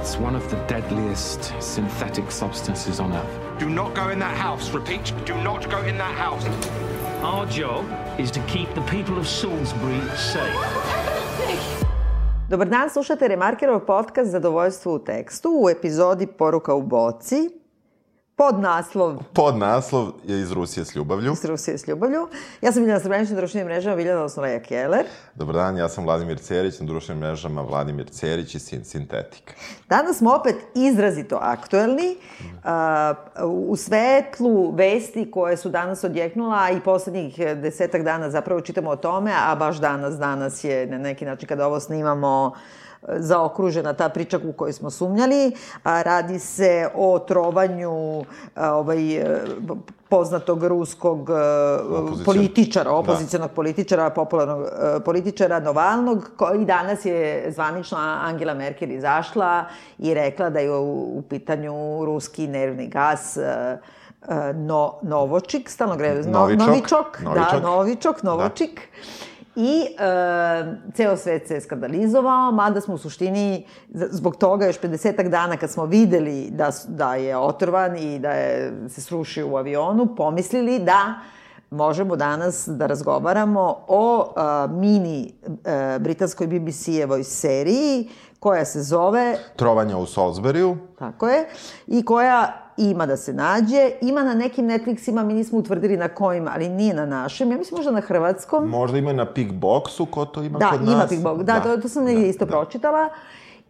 [0.00, 3.58] It's one of the deadliest synthetic substances on Earth.
[3.58, 4.70] Do not go in that house.
[4.72, 6.46] Repeat, do not go in that house.
[7.22, 7.84] Our job
[8.16, 10.54] is to keep the people of Salisbury safe.
[12.48, 17.57] Dobar dan, slušate Remarkerov podcast Zadovoljstvo u tekstu u epizodi Poruka u boci.
[18.38, 21.32] Pod naslov Pod naslov je iz Rusije s ljubavlju.
[21.32, 22.28] iz Rusije s ljubavlju.
[22.62, 25.04] Ja sam Biljana Srbljanić na društvenim mrežama, Biljana Osnovaja Keller.
[25.34, 29.52] Dobar dan, ja sam Vladimir Cerić, na društvenim mrežama Vladimir Cerić i Sin Sintetika.
[29.88, 32.16] Danas smo opet izrazito aktuelni
[32.64, 33.14] a,
[33.44, 39.32] u svetlu vesti koje su danas odjeknula i poslednjih desetak dana zapravo čitamo o tome,
[39.46, 42.52] a baš danas, danas je na neki način kada ovo snimamo
[43.08, 45.52] zaokružena ta priča u kojoj smo sumnjali.
[45.84, 48.24] A, radi se o trovanju
[48.56, 49.24] ovaj,
[50.08, 54.66] poznatog ruskog Opozicion- političara, opozicionog političara, popularnog
[55.04, 59.64] političara Novalnog, koji danas je zvanično Angela Merkel izašla
[59.98, 63.38] i rekla da je u, u pitanju ruski nervni gas
[64.54, 66.68] no, Novočik, stalno gre, no, Novičok.
[66.68, 67.62] Novičok, da, Novičok.
[67.62, 68.80] Novičok, Novočik.
[69.60, 75.56] I e, ceo svet se skandalizovao, mada smo u suštini zbog toga još 50 dana
[75.56, 80.78] kad smo videli da, da je otrvan i da je se srušio u avionu, pomislili
[80.78, 81.14] da
[81.70, 85.32] možemo danas da razgovaramo o a, mini
[85.64, 88.08] a, britanskoj BBC-evoj seriji
[88.40, 90.76] koja se zove Trovanja u Salisburyu.
[90.98, 91.48] Tako je.
[91.86, 93.90] I koja ima da se nađe.
[94.00, 97.50] Ima na nekim Netflixima, mi nismo utvrdili na kojim, ali nije na našem.
[97.50, 98.68] Ja mislim možda na hrvatskom.
[98.68, 100.94] Možda ima na Pickboxu, ko to ima Da, kod nas.
[100.94, 101.42] ima Pickbox.
[101.42, 103.08] Da, to, to sam negdje isto pročitala.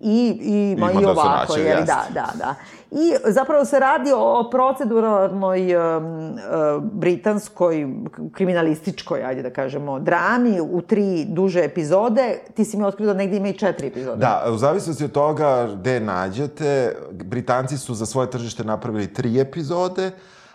[0.00, 1.84] I, i, ma, Ima i da ovako, jel, jeste.
[1.84, 2.54] da, da, da.
[2.91, 7.86] I zapravo se radi o proceduralnoj um, uh, britanskoj
[8.32, 12.38] kriminalističkoj, ajde da kažemo, drami u tri duže epizode.
[12.55, 14.16] Ti si mi otkrio da negdje ima i četiri epizode.
[14.16, 20.10] Da, u zavisnosti od toga gde nađete, Britanci su za svoje tržište napravili tri epizode,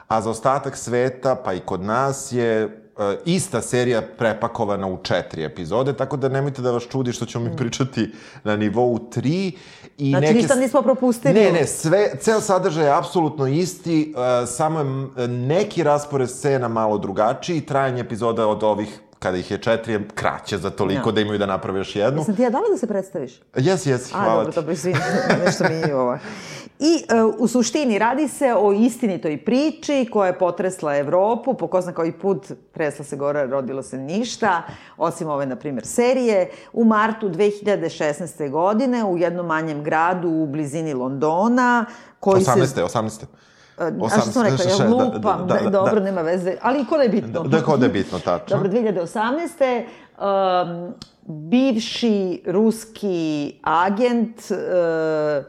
[0.07, 5.43] a za ostatak sveta, pa i kod nas je e, ista serija prepakovana u četiri
[5.43, 8.11] epizode, tako da nemojte da vas čudi što ćemo mi pričati
[8.43, 9.51] na nivou tri.
[9.97, 10.09] I Mm.
[10.09, 10.33] Znači, neke...
[10.33, 11.33] ništa nismo propustili.
[11.33, 16.97] Ne, ne, sve, ceo sadržaj je apsolutno isti, uh, samo je neki raspored scena malo
[16.97, 21.13] drugačiji, trajanje epizoda od ovih kada ih je četiri, je kraće za toliko Ja.
[21.13, 22.23] da imaju da naprave još jednu.
[22.23, 23.41] Sam ti ja dala da se predstaviš?
[23.55, 24.55] Jes, jes, A, hvala dobro, ti.
[24.55, 24.99] dobro, izvini,
[25.45, 26.17] nešto mi je ovo.
[26.85, 31.81] I e, u suštini radi se o istinitoj priči koja je potresla Evropu, po ko
[31.81, 34.63] zna koji put tresla se gore, rodilo se ništa,
[34.97, 36.49] osim ove, na primjer, serije.
[36.73, 38.49] U martu 2016.
[38.49, 41.85] godine u jednom manjem gradu u blizini Londona,
[42.19, 42.65] koji 18.
[42.65, 42.83] se...
[42.83, 43.25] 18.
[43.77, 45.69] A što sam rekla, ja 86, da, lupam, da, da, da.
[45.69, 47.43] dobro, nema veze, ali ko da je bitno.
[47.43, 48.57] Da, da je bitno, tačno.
[48.57, 49.83] Dobro, 2018.
[50.19, 50.93] Um,
[51.25, 55.45] bivši ruski agent, uh,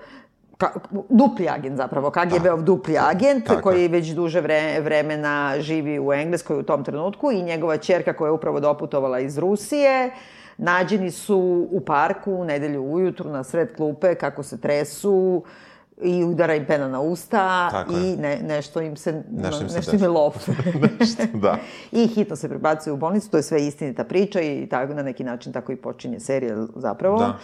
[1.08, 6.58] dupli agent zapravo, KGB-ov dupli agent, tako koji već duže vre, vremena živi u Engleskoj
[6.58, 10.10] u tom trenutku i njegova čerka koja je upravo doputovala iz Rusije,
[10.58, 15.44] nađeni su u parku u nedelju ujutru na sred klupe kako se tresu
[16.04, 18.16] i udara im pena na usta Tako i je.
[18.16, 20.34] ne, nešto im se, Nešto im se nešto im lop.
[21.42, 21.56] da.
[22.03, 25.25] I hitno se prebacuju u bolnicu, to je sve istinita priča i tako, na neki
[25.25, 27.19] način tako i počinje serija zapravo.
[27.19, 27.34] Da.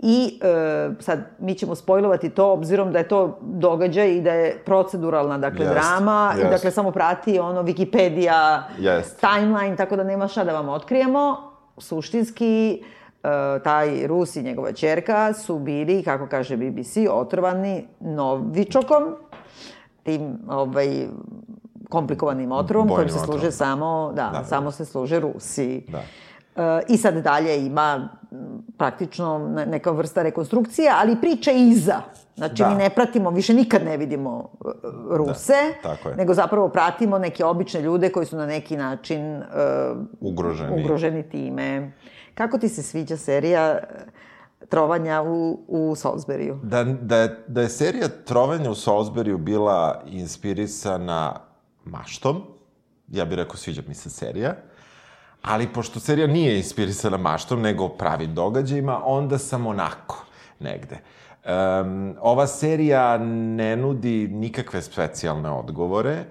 [0.00, 4.62] I e, sad, mi ćemo spojlovati to, obzirom da je to događaj i da je
[4.64, 6.50] proceduralna, dakle, Jest, drama, i jest.
[6.50, 9.20] dakle, samo prati ono Wikipedia, Jest.
[9.20, 11.36] timeline, tako da nema šta da vam otkrijemo.
[11.78, 12.82] Suštinski,
[13.58, 19.04] taj Rus i njegova čerka su bili, kako kaže BBC, otrovani novičokom,
[20.02, 21.06] tim ovaj,
[21.88, 23.52] komplikovanim otrovom kojim se služe otrovom.
[23.52, 24.44] samo, da, Da, da.
[24.44, 25.84] samo se služe Rusi.
[25.88, 25.98] Da.
[26.58, 28.08] E, I sad dalje ima
[28.76, 31.96] praktično ne- neka vrsta rekonstrukcije, ali priča iza.
[32.36, 32.68] Znači, Da.
[32.68, 34.68] mi ne pratimo, više nikad ne vidimo e,
[35.10, 36.16] Ruse, tako je.
[36.16, 39.42] nego zapravo pratimo neke obične ljude koji su na neki način e,
[40.20, 40.82] Ugroženi.
[40.82, 41.92] ugroženi time.
[42.36, 43.80] Kako ti se sviđa serija e,
[44.68, 46.60] trovanja u, u Salisburyu?
[46.62, 51.40] Da, da, je, da je serija Trovanja u Salisburyu bila inspirisana
[51.84, 52.42] maštom,
[53.08, 54.54] ja bih rekao sviđa mi se serija,
[55.42, 60.24] ali pošto serija nije inspirisana maštom, nego pravim događajima, onda sam onako,
[60.60, 60.98] negde.
[61.44, 66.24] Um, ova serija ne nudi nikakve specijalne odgovore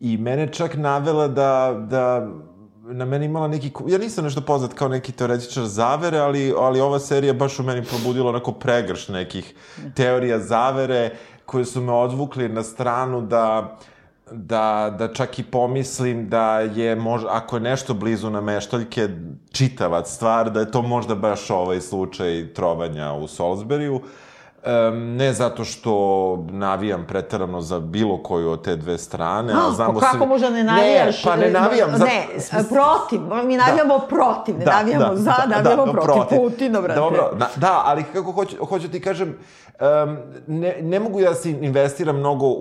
[0.00, 2.28] i mene čak navela da, da
[2.86, 3.70] na meni imala neki...
[3.86, 7.84] Ja nisam nešto poznat kao neki teoretičar zavere, ali, ali ova serija baš u meni
[7.84, 9.54] probudila onako pregrš nekih
[9.94, 11.10] teorija zavere
[11.46, 13.76] koje su me odvukli na stranu da
[14.30, 19.08] da, da čak i pomislim da je možda, ako je nešto blizu nameštaljke
[19.52, 24.00] čitavac stvar, da je to možda baš ovaj slučaj trovanja u Salisburyu.
[24.66, 24.72] Um,
[25.08, 25.92] ne zato što
[26.42, 30.50] navijam pretarano za bilo koju od te dve strane, a Pa znamo kako svi- može
[30.50, 31.24] ne navijaš?
[31.24, 31.90] Ne, pa ne navijam.
[31.92, 32.26] za- Ne,
[32.68, 33.20] protiv.
[33.44, 36.38] Mi navijamo protiv, ne navijamo za, navijamo protiv.
[36.38, 37.00] Putina, brate.
[37.00, 40.16] Dobro, da, da, ali kako hoću, hoću ti kažem, um,
[40.48, 42.52] ne, ne mogu ja da se investiram mnogo u,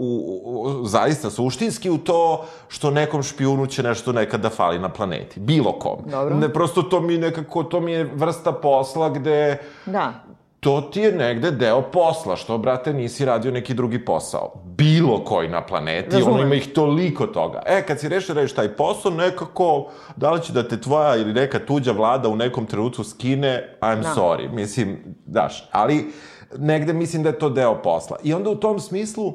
[0.44, 5.40] u, u, zaista suštinski u to što nekom špijunu će nešto nekada fali na planeti.
[5.40, 5.98] Bilo kom.
[6.06, 6.36] Dobro.
[6.36, 10.14] Ne, prosto to mi nekako, to mi je vrsta posla gde Da.
[10.64, 14.54] To ti je negde deo posla, što, brate, nisi radio neki drugi posao.
[14.66, 16.34] Bilo koji na planeti, Razumem.
[16.36, 17.62] ono ima ih toliko toga.
[17.66, 21.16] E, kad si rešio da radiš taj posao, nekako, da li će da te tvoja
[21.16, 24.14] ili neka tuđa vlada u nekom trenutku skine, I'm Da.
[24.16, 26.12] sorry, mislim, daš, ali
[26.58, 28.18] negde mislim da je to deo posla.
[28.24, 29.34] I onda u tom smislu,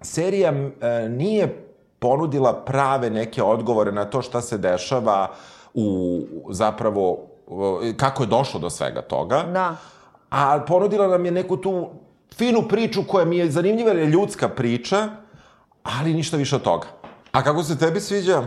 [0.00, 1.62] serija e, nije
[1.98, 5.28] ponudila prave neke odgovore na to šta se dešava
[5.74, 6.20] u,
[6.50, 7.18] zapravo,
[7.96, 9.76] kako je došlo do svega toga Da.
[10.30, 11.88] A ponudila nam je neku tu
[12.34, 15.08] finu priču koja mi je zanimljiva jer je ljudska priča,
[15.82, 16.86] ali ništa više od toga.
[17.32, 18.42] A kako se tebi sviđa?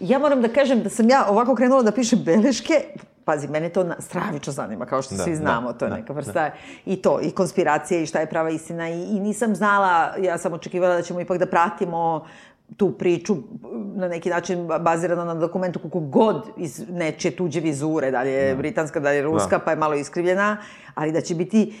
[0.00, 2.74] Ja moram da kažem da sam ja ovako krenula da pišem beleške,
[3.24, 5.96] pazi, mene to na, stravično zanima, kao što Da, svi znamo, da, to je da,
[5.96, 6.50] neka vrsta
[6.86, 10.52] i to, i konspiracije i šta je prava istina i, i nisam znala, ja sam
[10.52, 12.26] očekivala da ćemo ipak da pratimo
[12.76, 13.36] tu priču
[13.94, 18.56] na neki način bazirano na dokumentu koliko god iz nečije tuđe vizure, da li je
[18.56, 19.64] britanska, da li je ruska, Da.
[19.64, 20.56] pa je malo iskrivljena,
[20.94, 21.72] ali da će biti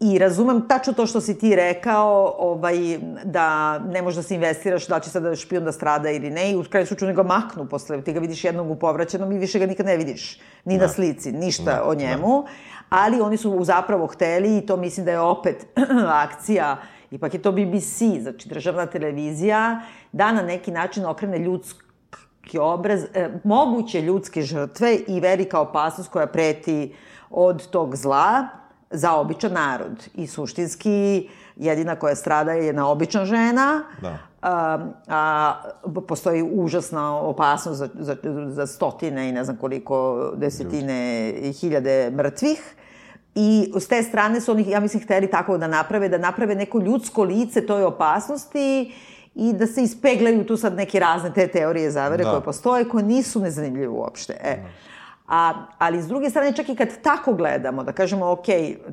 [0.00, 4.86] I razumem tačno to što si ti rekao, ovaj, da ne možeš da se investiraš,
[4.86, 8.02] da će sada špion da strada ili ne, i u kraju slučaju nego maknu posle,
[8.02, 11.32] ti ga vidiš jednog u povraćenom i više ga nikad ne vidiš, ni na slici,
[11.32, 12.44] ništa o njemu,
[12.88, 15.66] ali oni su zapravo hteli i to mislim da je opet
[16.26, 16.76] akcija,
[17.14, 19.80] ipak je to BBC, znači državna televizija,
[20.12, 26.26] da na neki način okrene ljudski obraz, e, moguće ljudske žrtve i velika opasnost koja
[26.26, 26.94] preti
[27.30, 28.48] od tog zla,
[28.90, 30.08] za običan narod.
[30.14, 34.18] I suštinski, jedina koja strada je jedna obična žena, Da.
[34.42, 34.78] a,
[35.08, 35.54] a
[36.08, 38.16] postoji užasna opasnost za, za,
[38.48, 42.74] za stotine i ne znam koliko desetine i hiljade mrtvih.
[43.34, 46.78] I s te strane su oni, ja mislim, hteli tako da naprave, da naprave neko
[46.78, 48.92] ljudsko lice toj opasnosti
[49.34, 52.30] i da se ispeglaju tu sad neke razne te teorije zavere Da.
[52.30, 54.36] koje postoje, koje nisu nezanimljive uopšte.
[54.42, 54.62] E.
[55.28, 58.46] A, ali s druge strane, čak i kad tako gledamo, da kažemo, ok,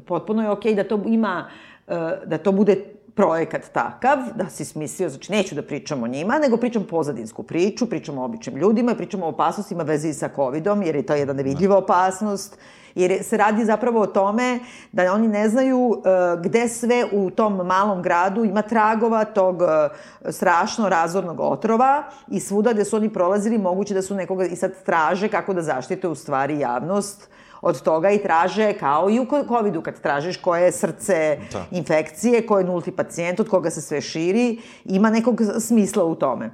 [0.08, 1.50] potpuno je ok da to ima,
[1.88, 1.96] e,
[2.26, 2.84] da to bude
[3.16, 7.86] projekat takav, da si smislio, znači neću da pričam o njima, nego pričam pozadinsku priču,
[7.86, 11.78] pričam o običnim ljudima, pričam o opasnostima vezi sa covidom, jer je to jedna nevidljiva
[11.78, 12.58] opasnost,
[12.96, 14.60] jer je- se radi zapravo o tome
[14.92, 16.10] da oni ne znaju e,
[16.40, 19.90] gde sve u tom malom gradu ima tragova tog e,
[20.32, 24.84] strašno razornog otrova i svuda gde su oni prolazili moguće da su nekoga i sad
[24.84, 27.30] traže kako da zaštite u stvari javnost
[27.62, 31.66] od toga i traže, kao i u covidu, kad tražiš koje je srce Da.
[31.72, 36.50] infekcije, ko je nulti pacijent, od koga se sve širi, ima nekog smisla u tome.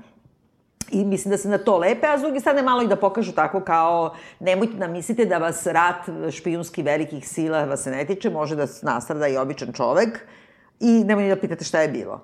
[0.91, 3.31] I mislim da se na to lepe, a s druge strane malo i da pokažu
[3.31, 5.95] tako kao nemojte da mislite da vas rat
[6.31, 10.19] špijunski velikih sila vas se ne tiče, može da nastrada i običan čovek
[10.79, 12.21] i nemojte da pitate šta je bilo.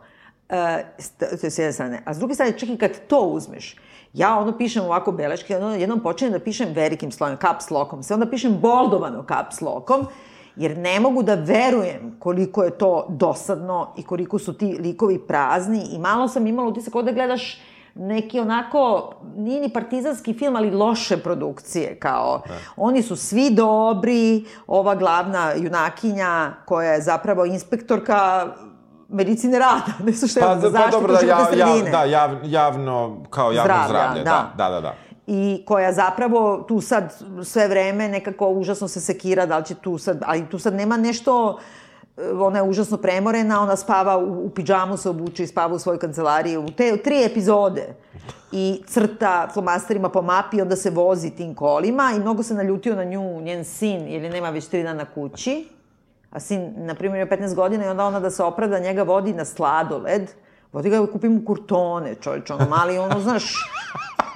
[0.98, 2.02] St- to je s jedne strane.
[2.06, 3.76] A s druge strane, čak i kad to uzmeš,
[4.14, 8.14] ja ono pišem ovako beleške, ono jednom počinem da pišem velikim slojem, caps lockom, sve
[8.14, 10.06] onda pišem boldovano caps lockom,
[10.56, 15.88] jer ne mogu da verujem koliko je to dosadno i koliko su ti likovi prazni
[15.92, 17.60] i malo sam imala utisak da gledaš
[17.96, 22.42] neki onako, nije ni partizanski film, ali loše produkcije, kao,
[22.78, 28.48] oni su svi dobri, ova glavna junakinja, koja je zapravo inspektorka
[29.14, 31.78] medicine rada, ne su što je Pa, za pa dobro, da, jav, sredine.
[31.78, 34.24] jav, da, jav, javno, kao javno Zdravlja, zdravlje.
[34.24, 34.54] da.
[34.58, 34.82] Da, da, da.
[34.82, 34.94] da.
[35.28, 39.98] i koja zapravo tu sad sve vreme nekako užasno se sekira, da li će tu
[39.98, 41.60] sad, ali tu sad nema nešto,
[42.18, 45.80] e, ona je užasno premorena, ona spava u, u pidžamu, se obuče i spava u
[45.80, 47.96] svojoj kancelariji u te tri epizode
[48.52, 53.04] i crta flomasterima po mapi, onda se vozi tim kolima i mnogo se naljutio na
[53.04, 55.68] nju njen sin, jer je nema već tri dana kući,
[56.34, 59.34] a sin, na primjer, je 15 godina i onda ona da se opravda, njega vodi
[59.34, 60.32] na sladoled,
[60.72, 63.44] vodi ga, kupi mu kurtone, čovječ, ono mali, ono, znaš,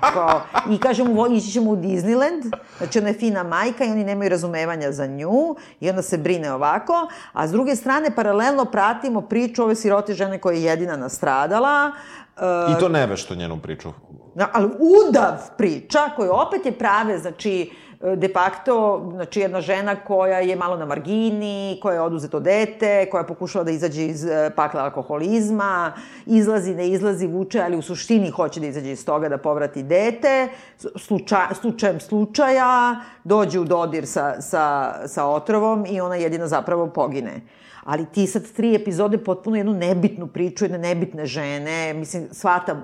[0.04, 2.42] kao, i kaže mu, "Vo- ići ćemo u Disneyland,
[2.78, 5.32] znači ona je fina majka i oni nemaju razumevanja za nju
[5.80, 6.94] i onda se brine ovako,
[7.34, 11.92] a s druge strane, paralelno pratimo priču ove sirote žene koja je jedina nastradala,
[12.38, 13.94] e, I to nevešto njenu priču.
[14.36, 14.70] Na, ali
[15.08, 20.78] udav priča, koja opet je prave, znači, de facto, znači jedna žena koja je malo
[20.78, 25.94] na margini, koja je oduzeto dete, koja pokušava da izađe iz e, pakla alkoholizma,
[26.26, 30.48] izlazi, ne izlazi, vuče, ali u suštini hoće da izađe iz toga da povrati dete,
[30.96, 37.42] sluča, slučajem slučaja, dođe u dodir sa, sa, sa otrovom i ona jedina zapravo pogine.
[37.84, 42.84] ali ti sad tri epizode potpuno jednu nebitnu priču, jedne nebitne žene, mislim, shvatam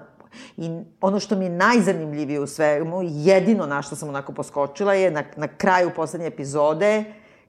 [0.57, 5.11] I ono što mi je najzanimljivije u svemu, jedino na što sam onako poskočila je
[5.11, 7.03] na, na kraju poslednje epizode,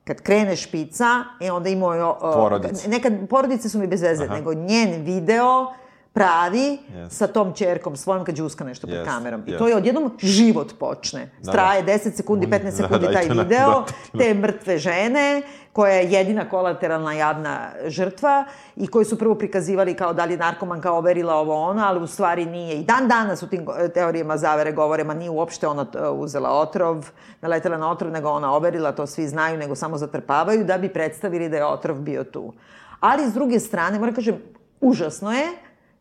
[0.04, 1.86] kad krene špica, e onda ima...
[1.86, 2.88] O, Porodice.
[2.88, 4.34] Nekad, porodice su mi bez veze, Aha.
[4.34, 5.72] nego njen video
[6.14, 7.09] pravi Yes.
[7.11, 9.42] sa tom čerkom svojom kad đuska nešto pred Yes, kamerom.
[9.47, 9.59] I yes.
[9.59, 11.30] to je odjednom život počne.
[11.42, 13.44] Da, Traje 10 sekundi, 15 Da, sekundi da, taj video,
[13.80, 14.18] da, da.
[14.18, 15.42] te mrtve žene,
[15.73, 18.44] koja je jedina kolateralna jadna žrtva
[18.76, 22.06] i koju su prvo prikazivali kao da li je narkomanka overila ovo ono, ali u
[22.06, 22.75] stvari nije.
[22.75, 27.11] I dan danas u tim teorijama zavere govore, ma nije uopšte ona e, uzela otrov,
[27.40, 31.49] naletela na otrov, nego ona overila, to svi znaju, nego samo zatrpavaju da bi predstavili
[31.49, 32.52] da je otrov bio tu.
[33.00, 34.37] Ali, s druge strane, moram kažem,
[34.80, 35.47] užasno je,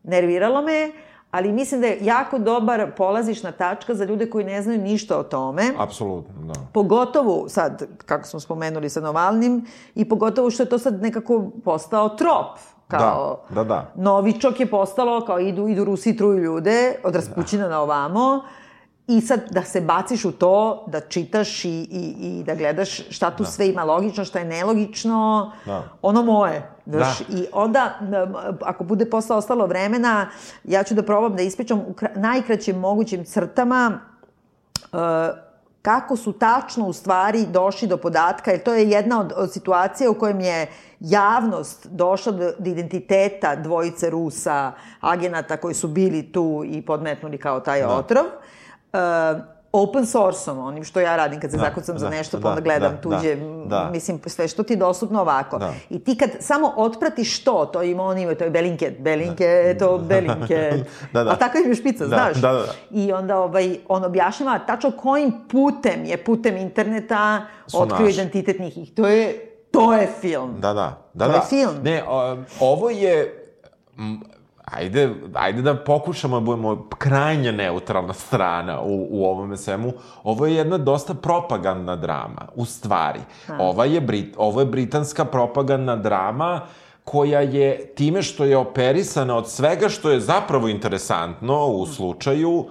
[0.04, 0.92] nerviralo me je,
[1.30, 5.22] ali mislim da je jako dobar polazišna tačka za ljude koji ne znaju ništa o
[5.22, 5.62] tome.
[5.78, 6.54] Apsolutno, da.
[6.72, 12.08] Pogotovo sad, kako smo spomenuli sa Novalnim, i pogotovo što je to sad nekako postao
[12.08, 12.58] trop.
[12.88, 13.92] Kao, Da, da, da.
[13.94, 18.42] Novičok je postalo kao idu, idu Rusi i truju ljude, od Raspućina na ovamo,
[19.06, 23.30] I sad da se baciš u to, da čitaš i, i, i da gledaš šta
[23.30, 23.50] tu da.
[23.50, 25.82] sve ima logično, šta je nelogično, Da.
[26.02, 26.70] ono moje.
[26.84, 27.12] Da.
[27.28, 27.98] I onda,
[28.62, 30.28] ako bude posle ostalo vremena,
[30.64, 34.00] ja ću da probam da ispričam u kra- najkraćim mogućim crtama
[34.92, 34.98] uh,
[35.82, 40.10] kako su tačno u stvari došli do podatka, jer to je jedna od, od situacija
[40.10, 40.66] u kojem je
[41.00, 47.60] javnost došla do, do identiteta dvojice Rusa, agenata koji su bili tu i podmetnuli kao
[47.60, 47.88] taj da.
[47.88, 48.24] otrov.
[48.24, 48.32] Uh,
[49.72, 52.48] open source-om, onim što ja radim kad se da, zakucam da, za nešto, pa da,
[52.48, 53.90] onda gledam da, tuđe, da, da.
[53.92, 55.58] mislim, sve što ti je dostupno ovako.
[55.58, 55.72] Da.
[55.90, 59.98] I ti kad samo otpratiš to, to ima on ima, to je Belinket, Belinke, to
[59.98, 60.72] Belinke.
[61.12, 61.30] Da, da.
[61.30, 62.36] A tako je špica, Da, znaš?
[62.36, 62.72] da, da, da.
[62.90, 68.14] I onda ovaj, on objašnjava tačno kojim putem je putem interneta Su otkrio naši.
[68.14, 68.78] identitet njih.
[68.78, 70.54] I to je, to je film.
[70.60, 71.02] Da, da.
[71.14, 71.36] da, To da.
[71.36, 71.74] je film.
[71.82, 73.40] Ne, o, ovo je...
[74.64, 79.92] Ajde, ajde da pokušamo da budemo krajnje neutralna strana u, u ovome svemu.
[80.22, 83.20] Ovo je jedna dosta propagandna drama, u stvari.
[83.58, 86.60] Ova je Brit, ovo je britanska propagandna drama
[87.04, 92.66] koja je time što je operisana od svega što je zapravo interesantno u slučaju,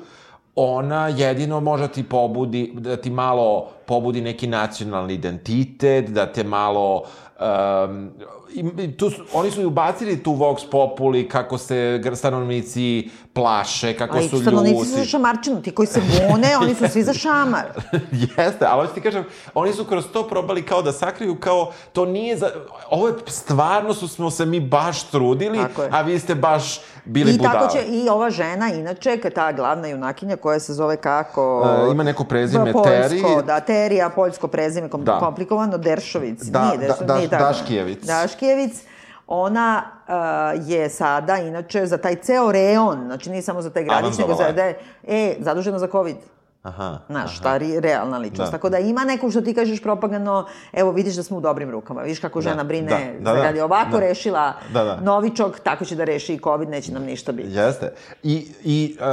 [0.55, 7.03] ona jedino može ti pobudi, da ti malo pobudi neki nacionalni identitet, da te malo...
[7.39, 8.11] Um,
[8.53, 14.17] i, tu su, oni su i ubacili tu Vox Populi, kako se stanovnici plaše, kako
[14.17, 15.09] Ali su stanovnici su za ljuti.
[15.09, 17.65] šamarčinu, ti koji se bune, oni su svi za šamar.
[18.37, 19.23] Jeste, ali hoću ti kažem,
[19.53, 22.51] oni su kroz to probali kao da sakriju, kao to nije za...
[22.89, 25.59] Ovo je, stvarno su smo se mi baš trudili,
[25.91, 27.53] a vi ste baš bili I budale.
[27.53, 31.69] tako će i ova žena, inače, ta glavna junakinja koja se zove kako...
[31.87, 33.21] E, ima neko prezime, Poljsko, Teri.
[33.45, 35.19] Da, Terija, poljsko prezime, kom, Da.
[35.19, 36.43] komplikovano, Deršovic.
[36.43, 37.43] Da, nije, da, Deršovic, da, nije tako.
[37.43, 38.05] Daškijevic.
[38.05, 38.83] Daškijevic.
[39.27, 44.17] Ona uh, je sada, inače, za taj ceo reon, znači nije samo za taj gradić,
[44.17, 44.51] nego za...
[44.51, 46.15] Da je, e, zadužena za COVID.
[46.63, 46.99] Aha.
[47.09, 48.51] Znaš, šta ri, realna ličnost.
[48.51, 48.57] Da.
[48.57, 52.01] Tako da ima neko što ti kažeš propagandno, evo vidiš da smo u dobrim rukama,
[52.01, 53.99] vidiš kako žena brine, da, da, kad je ovako da.
[53.99, 54.99] rešila Da, da.
[55.01, 57.49] novičog, tako će da reši i COVID, neće nam ništa biti.
[57.49, 57.93] Jeste.
[58.23, 59.05] I, i uh,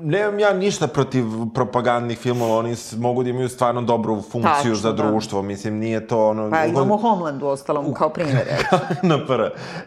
[0.00, 4.92] nemam ja ništa protiv propagandnih filmova, oni mogu da imaju stvarno dobru funkciju Tačno, za
[4.92, 5.02] da.
[5.02, 6.50] društvo, mislim, nije to ono...
[6.50, 8.38] Pa imamo Homeland u ostalom kao primjer.
[9.02, 9.42] na pr.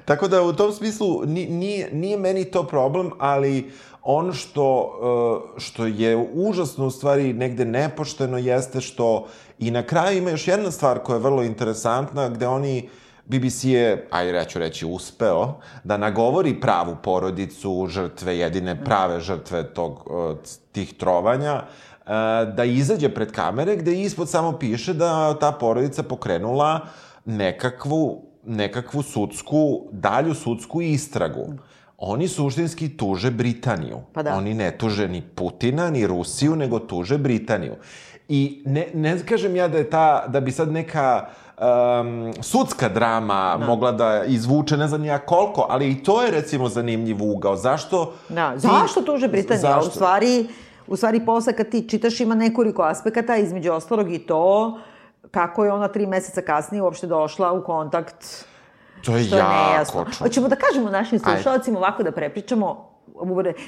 [0.05, 3.71] Tako da u tom smislu ni- nije, nije meni to problem, ali
[4.09, 4.97] ono što,
[5.55, 9.27] uh, što je užasno u stvari negde nepošteno jeste što
[9.59, 12.89] i na kraju ima još jedna stvar koja je vrlo interesantna gde oni
[13.25, 19.73] BBC je, ajde ja ću reći, uspeo da nagovori pravu porodicu, žrtve, jedine prave žrtve
[19.73, 20.37] tog, uh,
[20.71, 22.11] tih trovanja, uh,
[22.55, 26.79] da izađe pred kamere gde ispod samo piše da ta porodica pokrenula
[27.25, 31.53] nekakvu, nekakvu sudsku, dalju sudsku istragu.
[31.97, 33.97] Oni suštinski tuže Britaniju.
[34.13, 34.35] Pa da.
[34.35, 37.73] Oni ne tuže ni Putina, ni Rusiju, nego tuže Britaniju.
[38.29, 41.25] I ne, ne kažem ja da je ta, da bi sad neka
[41.57, 43.65] um, sudska drama da.
[43.65, 47.55] mogla da izvuče ne znam ja koliko, ali i to je recimo zanimljiv ugao.
[47.55, 48.13] Zašto?
[48.29, 49.61] Da, zašto tuže Britanija?
[49.61, 49.89] Zašto?
[49.89, 50.47] U stvari,
[50.87, 54.77] u stvari posle kad ti čitaš ima nekoliko aspekata, između ostalog i to
[55.31, 58.45] kako je ona tri meseca kasnije uopšte došla u kontakt
[59.05, 60.03] To je jako nejasno.
[60.03, 60.17] čudno.
[60.19, 62.89] Hoćemo da kažemo našim slušalcima ovako da prepričamo.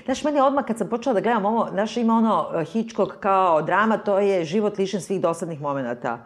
[0.05, 3.61] Znaš, meni odmah kad sam počela da gledam ovo, znaš, ima ono uh, Hitchcock kao
[3.61, 6.25] drama, to je život lišen svih dosadnih momenta.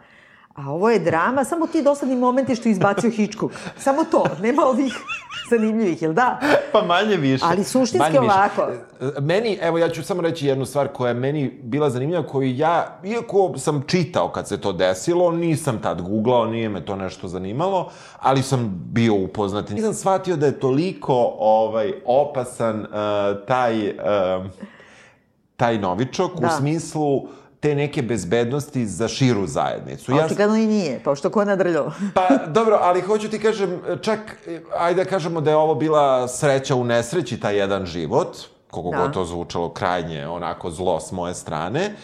[0.54, 3.54] A ovo je drama, samo ti dosadni momenti što je izbacio Hitchcock.
[3.78, 4.94] Samo to, nema ovih
[5.50, 6.40] zanimljivih, jel da?
[6.72, 7.44] Pa manje više.
[7.48, 8.32] Ali suštinski Manje više.
[8.34, 8.72] ovako.
[9.00, 12.56] E, Meni, evo ja ću samo reći jednu stvar koja je meni bila zanimljiva, koju
[12.56, 17.28] ja, iako sam čitao kad se to desilo, nisam tad googlao, nije me to nešto
[17.28, 19.70] zanimalo, ali sam bio upoznat.
[19.70, 22.86] Nisam shvatio da je toliko ovaj, opasan uh,
[23.46, 24.46] taj, uh,
[25.56, 26.46] taj novičok Da.
[26.46, 27.22] u smislu
[27.64, 30.12] te neke bezbednosti za širu zajednicu.
[30.12, 31.92] Ja, Očigledno i nije, pošto ko nadrljao.
[32.14, 34.18] Pa, dobro, ali hoću ti kažem, čak,
[34.78, 38.36] ajde da kažemo da je ovo bila sreća u nesreći, taj jedan život,
[38.70, 39.02] koliko Da.
[39.02, 41.94] god to zvučalo krajnje onako zlo s moje strane,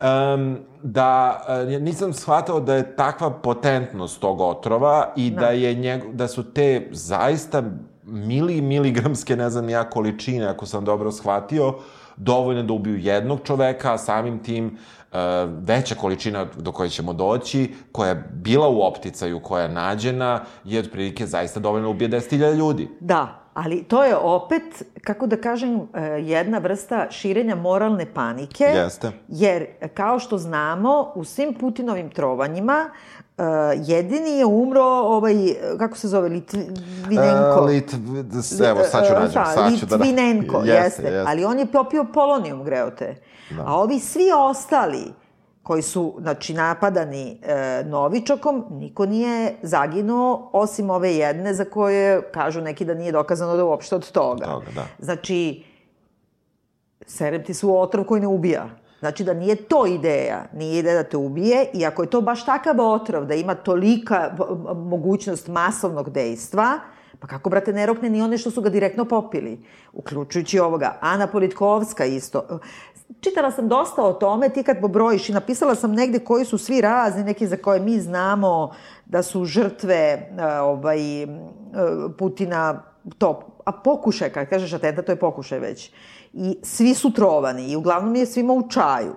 [0.00, 6.12] um, da e, nisam shvatao da je takva potentnost tog otrova i da, je njeg,
[6.12, 7.62] da su te zaista
[8.04, 11.74] mili miligramske, ne znam ja, količine, ako sam dobro shvatio,
[12.18, 14.66] dovoljne da ubiju jednog čoveka, a samim tim
[15.12, 15.18] e,
[15.60, 20.80] veća količina do koje ćemo doći, koja je bila u opticaju, koja je nađena, je
[20.80, 22.88] otprilike zaista dovoljno da ubije 10.000 ljudi.
[23.00, 24.62] Da, ali to je opet,
[25.02, 28.64] kako da kažem, e, jedna vrsta širenja moralne panike.
[28.64, 29.10] Jeste.
[29.28, 32.90] Jer, kao što znamo, u svim Putinovim trovanjima
[33.38, 33.42] e,
[33.86, 35.34] jedini je umro ovaj,
[35.78, 37.58] kako se zove, Litvinenko.
[37.60, 37.94] E, Lit,
[38.66, 39.96] evo, sad ću nađem, Da, sad ću da...
[39.96, 41.24] Litvinenko, Jeste, jeste, jeste.
[41.26, 43.16] Ali on je popio polonijum, greote.
[43.50, 43.62] Da.
[43.66, 45.04] A ovi svi ostali
[45.62, 52.60] koji su, znači, napadani e, Novičokom, niko nije zaginuo, osim ove jedne za koje kažu
[52.60, 54.46] neki da nije dokazano da uopšte od toga.
[54.46, 54.86] Toga, da.
[54.98, 55.64] Znači,
[57.06, 58.68] serem ti su otrov koji ne ubija.
[58.98, 62.44] Znači da nije to ideja, nije ideja da te ubije i ako je to baš
[62.44, 64.36] takav otrov da ima tolika
[64.74, 66.80] mogućnost masovnog dejstva,
[67.20, 69.60] pa kako, brate, ne rokne ni one što su ga direktno popili,
[69.92, 70.98] uključujući ovoga.
[71.00, 72.60] Ana Politkovska isto.
[73.20, 76.80] Čitala sam dosta o tome, ti kad pobrojiš i napisala sam negde koji su svi
[76.80, 78.72] razni, neki za koje mi znamo
[79.06, 81.30] da su žrtve uh, ovaj, uh,
[82.18, 82.82] Putina,
[83.18, 85.90] to, a pokušaj, kad kažeš atenta, to je pokušaj već.
[86.40, 89.14] I svi su trovani i uglavnom je svima u čaju.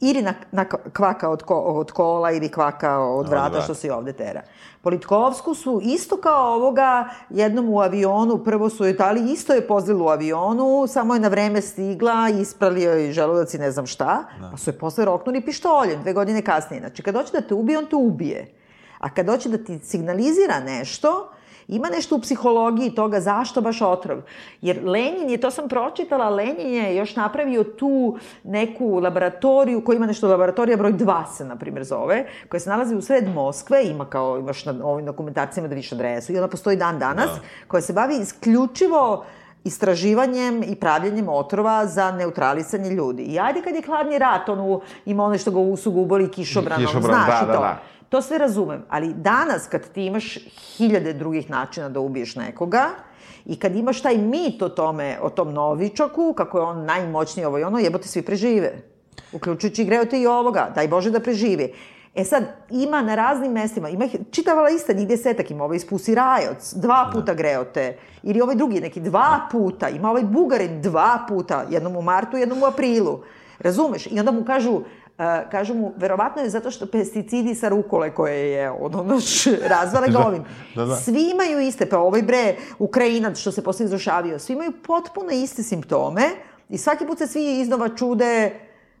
[0.00, 0.64] Ili na, na
[0.96, 3.64] kvaka od, ko, od kola ili kvaka od vrata, vrata.
[3.64, 4.42] što se i ovde tera.
[4.82, 10.04] Politkovsku su isto kao ovoga jednom u avionu, prvo su joj dali, isto je pozlilo
[10.04, 14.56] u avionu, samo je na vreme stigla, ispralio je želudac i ne znam šta, pa
[14.56, 16.80] su je posle roknuli pištoljem dve godine kasnije.
[16.80, 18.54] Znači, kad hoće da te ubije, on te ubije.
[18.98, 21.28] A kad hoće da ti signalizira nešto,
[21.70, 24.18] Ima nešto u psihologiji toga zašto baš otrov.
[24.60, 30.06] Jer Lenin je, to sam pročitala, Lenin je još napravio tu neku laboratoriju, koja ima
[30.06, 34.04] nešto laboratorija broj 2 se, na primjer, zove, koja se nalazi u sred Moskve, ima
[34.04, 37.40] kao, imaš na ovim dokumentacijama da više adresu, i ona postoji dan danas, da.
[37.68, 39.24] koja se bavi isključivo
[39.64, 43.22] istraživanjem i pravljenjem otrova za neutralisanje ljudi.
[43.22, 46.86] I ajde kad je hladni rat, onu, ima ono što ga su ga uboli kišobranom,
[46.86, 47.60] Kišobran, znaš da, i da, to.
[47.60, 47.78] da.
[48.10, 50.38] To sve razumem, ali danas kad ti imaš
[50.76, 52.88] hiljade drugih načina da ubiješ nekoga
[53.46, 57.58] i kad imaš taj mit o tome, o tom Novičoku, kako je on najmoćniji ovo
[57.58, 58.72] i ono, jebote, svi prežive.
[59.32, 61.68] Uključujući Greote i ovoga, daj Bože da prežive.
[62.14, 65.86] E sad, ima na raznim mestima, ima ih, čitava lista, njih desetak, ima ovaj iz
[65.86, 71.24] Pusi Rajoc, dva puta Greote, ili ovaj drugi neki dva puta, ima ovaj Bugarin dva
[71.28, 73.22] puta, jednom u martu, jednom u aprilu.
[73.58, 74.06] Razumeš?
[74.06, 74.80] I onda mu kažu,
[75.50, 80.18] kažu mu, verovatno je zato što pesticidi sa rukole koje je ono, naš, razvale ga
[80.18, 80.44] ovim.
[80.74, 80.96] da, da.
[80.96, 85.62] Svi imaju iste, pa ovaj bre, Ukrajinac što se posle izrušavio, svi imaju potpuno iste
[85.62, 86.22] simptome
[86.68, 88.52] i svaki put se svi iznova čude,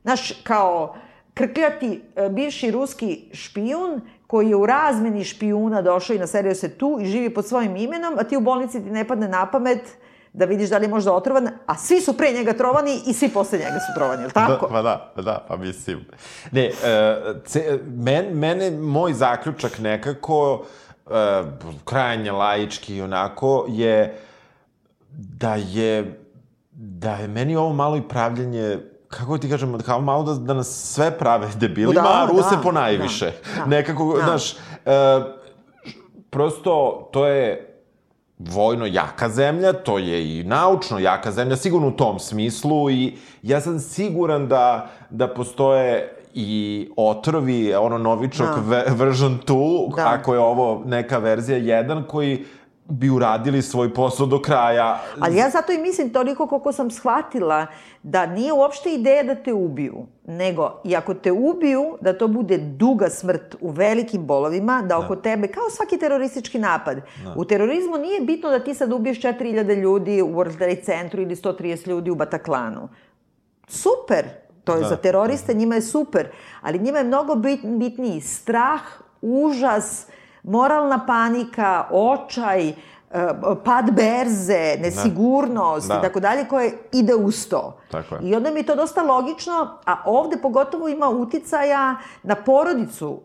[0.02, 0.94] znaš, kao
[1.34, 6.98] krkljati e, bivši ruski špijun koji je u razmeni špijuna došao i naselio se tu
[7.02, 9.96] i živi pod svojim imenom, a ti u bolnici ti ne padne na pamet
[10.32, 13.28] da vidiš da li je možda otrovan, a svi su pre njega trovani i svi
[13.28, 14.66] posle njega su trovani, je tako?
[14.66, 16.06] Da, pa da, pa da, pa mislim.
[16.52, 20.64] Ne, uh, ce, men, mene, moj zaključak nekako,
[21.06, 21.12] uh,
[21.84, 24.20] krajnje laički i onako, je
[25.12, 26.20] da je,
[26.72, 30.92] da je meni ovo malo i pravljenje kako ti kažem, kao malo da, da nas
[30.94, 33.24] sve prave debilima, Da, a Ruse da, po najviše.
[33.24, 33.66] da, da.
[33.66, 34.24] Nekako, Da.
[34.24, 34.56] znaš, e,
[36.30, 37.69] prosto to je
[38.48, 43.60] vojno jaka zemlja, to je i naučno jaka zemlja, sigurno u tom smislu i ja
[43.60, 48.60] sam siguran da, da postoje i otrovi, ono novičok Da.
[48.66, 50.08] ve, version 2, Da.
[50.08, 52.44] ako je ovo neka verzija 1, koji
[52.90, 55.00] bi uradili svoj posao do kraja.
[55.20, 57.66] Ali ja zato i mislim toliko koliko sam shvatila
[58.02, 62.58] da nije uopšte ideja da te ubiju, nego i ako te ubiju, da to bude
[62.58, 67.00] duga smrt u velikim bolovima, da oko tebe, kao svaki teroristički napad,
[67.36, 71.36] u terorizmu nije bitno da ti sad ubiješ 4000 ljudi u World Trade centru ili
[71.36, 72.88] 130 ljudi u Bataklanu.
[73.68, 74.24] Super,
[74.64, 74.88] to je Da.
[74.88, 76.28] za teroriste, njima je super,
[76.60, 78.80] ali njima je mnogo bit, bitniji strah,
[79.22, 80.06] užas,
[80.42, 82.72] moralna panika, očaj,
[83.64, 85.94] pad berze, nesigurnost Da.
[85.94, 87.78] i tako dalje, koje ide uz to.
[87.90, 88.20] Tako je.
[88.22, 89.52] I onda mi je to dosta logično,
[89.86, 93.20] a ovde pogotovo ima uticaja na porodicu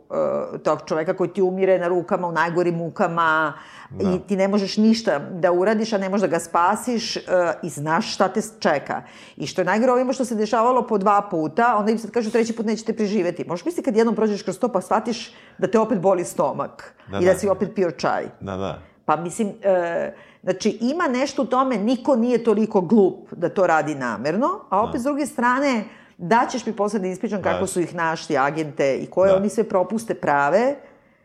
[0.56, 3.54] e, tog čoveka koji ti umire na rukama, u najgorim mukama,
[3.90, 4.10] Da.
[4.10, 7.22] i ti ne možeš ništa da uradiš, a ne možeš da ga spasiš e,
[7.64, 9.02] i znaš šta te čeka.
[9.38, 12.32] I što je najgore ovima što se dešavalo po dva puta, onda im sad kažu
[12.32, 13.46] treći put nećete preživeti.
[13.46, 17.18] Možeš misliti kad jednom prođeš kroz to pa shvatiš da te opet boli stomak Da,
[17.18, 17.40] i da da.
[17.40, 18.24] si opet pio čaj.
[18.40, 18.80] Da, da.
[19.06, 20.14] Pa mislim, e,
[20.44, 25.02] znači ima nešto u tome, niko nije toliko glup da to radi namerno, a opet
[25.02, 25.84] s druge strane,
[26.18, 27.68] da ćeš mi posle da ispričam kako Da.
[27.68, 29.38] su ih našli agente i koje Da.
[29.38, 30.76] oni sve propuste prave.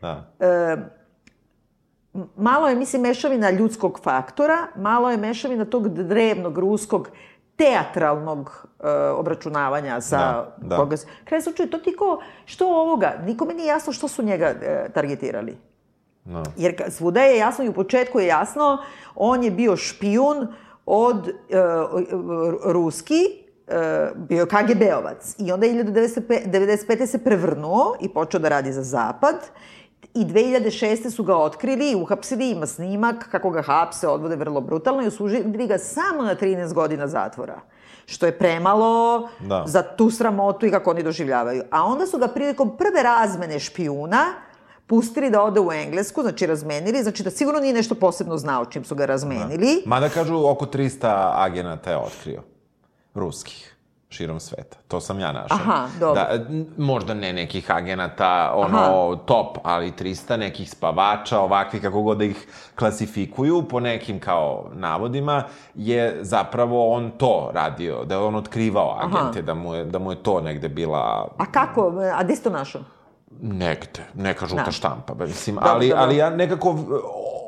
[0.01, 0.25] Da.
[2.35, 7.09] Malo je, mislim, mešavina ljudskog faktora, malo je mešavina tog drevnog, ruskog,
[7.55, 10.77] teatralnog e, obračunavanja sa Da, da.
[10.77, 11.07] koga se...
[11.23, 13.13] Kraj slučaju, to ti ko, što ovoga?
[13.25, 15.57] Nikome nije jasno što su njega e, targetirali.
[16.25, 16.43] No.
[16.57, 18.77] Jer ka- svuda je jasno i u početku je jasno,
[19.15, 20.47] on je bio špijun
[20.85, 21.33] od e,
[22.63, 23.21] ruski,
[23.67, 23.73] e,
[24.17, 25.35] bio KGB-ovac.
[25.37, 27.05] I onda je 1995.
[27.05, 29.35] se prevrnuo i počeo da radi za Zapad.
[30.13, 31.09] I 2006.
[31.09, 35.67] su ga otkrili i uhapsili, ima snimak kako ga hapse, odvode vrlo brutalno i osužili
[35.67, 37.59] ga samo na 13 godina zatvora.
[38.05, 39.63] Što je premalo Da.
[39.67, 41.63] za tu sramotu i kako oni doživljavaju.
[41.71, 44.23] A onda su ga prilikom prve razmene špijuna
[44.91, 48.83] pustili da ode u Englesku, znači razmenili, znači da sigurno nije nešto posebno znao čim
[48.83, 49.83] su ga razmenili.
[49.85, 52.41] Mada kažu oko 300 agenata je otkrio.
[53.13, 53.75] Ruskih
[54.09, 54.77] širom sveta.
[54.87, 55.57] To sam ja našao.
[55.57, 56.21] Aha, dobro.
[56.21, 56.45] Da,
[56.77, 59.15] možda ne nekih agenata, ono, Aha.
[59.25, 65.43] top, ali 300 nekih spavača, ovakvi, kako god da ih klasifikuju, po nekim kao navodima,
[65.75, 70.11] je zapravo on to radio, da je on otkrivao agente, da mu, je, da mu
[70.11, 72.81] je to negde bila A kako, a gde si to našao?
[73.41, 74.71] Negde, neka žuta Da.
[74.71, 76.03] štampa, mislim, Dobro, ali, dobro.
[76.03, 76.75] ali ja nekako,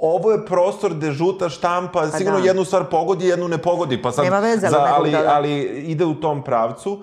[0.02, 2.46] ovo je prostor gde žuta štampa sigurno da.
[2.46, 5.34] jednu stvar pogodi, jednu ne pogodi, pa sad, Nema veze, za, ali, da, da.
[5.34, 7.00] ali ide u tom pravcu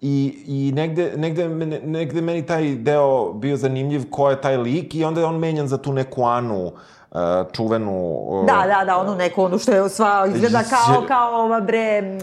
[0.00, 1.48] i, i negde, negde,
[1.84, 5.68] negde meni taj deo bio zanimljiv ko je taj lik i onda je on menjan
[5.68, 6.72] za tu neku Anu,
[7.10, 7.20] uh,
[7.52, 7.92] čuvenu...
[8.28, 12.18] uh, Da, da, da, onu neku, onu što je sva, izgleda kao, kao ova bre,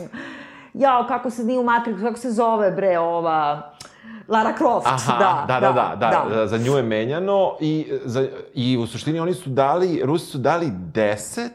[0.74, 3.72] jao, kako se nije u Matrixu, kako se zove bre, ova,
[4.28, 7.74] Lara Croft, Aha, da, da, da, da, da, da, za nju je menjano i,
[8.06, 11.50] za, i u suštini oni su dali, Rusi su dali 10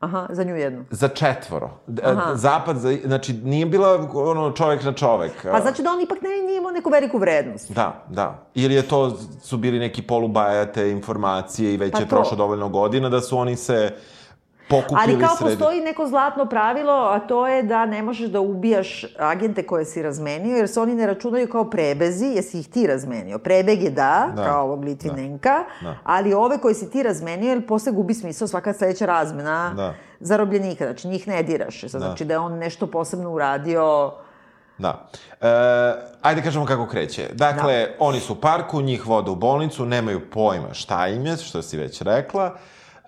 [0.00, 0.84] Aha, za nju jednu.
[0.90, 1.70] Za četvoro.
[1.86, 2.34] D- Aha.
[2.34, 5.32] Zapad, za, znači, nije bila ono čovek na čovek.
[5.44, 7.72] Pa znači da on ipak ne, nije imao neku veliku vrednost.
[7.72, 8.46] Da, da.
[8.54, 9.10] Ili je to,
[9.42, 12.16] su bili neki polubajate informacije i već Pa je to.
[12.16, 13.94] prošlo dovoljno godina da su oni se
[14.68, 15.50] pokupili Ali kao sredi.
[15.50, 20.02] postoji neko zlatno pravilo, a to je da ne možeš da ubijaš agente koje si
[20.02, 23.38] razmenio, jer se oni ne računaju kao prebezi, jesi ih ti razmenio.
[23.38, 25.96] Prebeg je da, Da, kao ovog Litvinenka, da.
[26.04, 29.94] ali ove koje si ti razmenio, jer posle gubi smisao svaka sledeća razmena Da.
[30.20, 31.80] zarobljenika, znači njih ne diraš.
[31.80, 31.98] Sad, Da.
[31.98, 34.12] Znači da je on nešto posebno uradio...
[34.78, 35.08] Da.
[35.40, 35.46] E,
[36.22, 37.28] ajde kažemo kako kreće.
[37.32, 37.92] Dakle, Da.
[37.98, 41.76] oni su u parku, njih vode u bolnicu, nemaju pojma šta im je, što si
[41.76, 42.54] već rekla.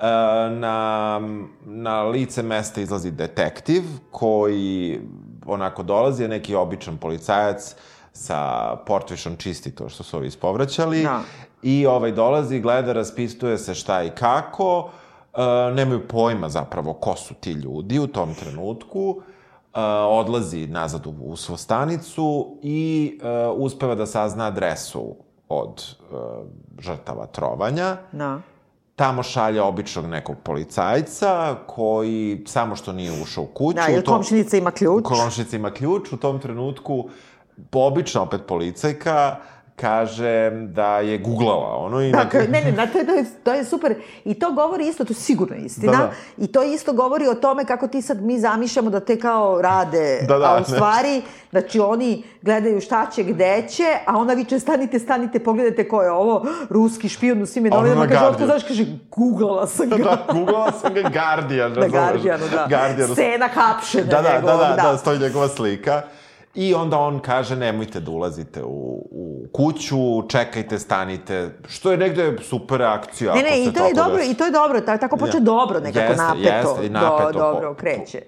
[0.00, 0.06] E,
[0.50, 1.20] na,
[1.64, 5.00] na lice mesta izlazi detektiv koji
[5.46, 7.74] onako dolazi, je neki običan policajac
[8.12, 11.02] sa portvišom čisti to što su ovi ispovraćali.
[11.02, 11.20] Da.
[11.62, 14.90] I ovaj dolazi, gleda, raspistuje se šta i kako.
[15.34, 15.40] E,
[15.74, 19.20] nemaju pojma zapravo ko su ti ljudi u tom trenutku.
[19.74, 25.16] E, odlazi nazad u, u svu stanicu i e, uspeva da sazna adresu
[25.48, 26.14] od e,
[26.78, 27.96] žrtava trovanja.
[28.12, 28.40] Da.
[28.96, 33.76] Tamo šalje običnog nekog policajca koji samo što nije ušao u kuću.
[33.76, 35.04] Da, jer tom- komšinica ima ključ.
[35.04, 37.08] Komšinica ima ključ, u tom trenutku
[37.72, 39.36] obična opet policajka
[39.76, 42.12] kaže da je googlala ono i...
[42.12, 43.94] Dakle, ne, ne, da, to, je, to, je, to je super.
[44.24, 45.92] I to govori isto, to je sigurno istina.
[45.92, 46.12] Da, da.
[46.38, 50.24] I to isto govori o tome kako ti sad mi zamišljamo da te kao rade,
[50.28, 50.64] Da, da, a u ne.
[50.64, 56.02] stvari, znači oni gledaju šta će, gde će, a ona viče stanite, stanite, pogledajte ko
[56.02, 58.32] je ovo, ruski špijun u svim novinama, na kaže, Guardian.
[58.32, 59.96] otko znaš, kaže, googlala sam ga.
[59.96, 61.92] Da, googlala sam ga Guardian, razumeš?
[62.50, 62.66] Da.
[62.68, 63.14] Guardianu.
[63.14, 66.02] Scena hapšenja Da, da, da, njegovog, da, da, stoji njegova slika.
[66.56, 68.68] I onda on kaže, nemojte da ulazite u,
[69.10, 69.96] u kuću,
[70.28, 73.34] čekajte, stanite, što je negde super akcija.
[73.34, 74.30] Ne, ne, i to je tako dobro, desi.
[74.30, 75.44] i to je dobro, ta- tako počne Ja.
[75.44, 76.48] dobro, nekako Jeste, napeto.
[76.48, 78.22] jeste, i napeto Do, dobro, kreće.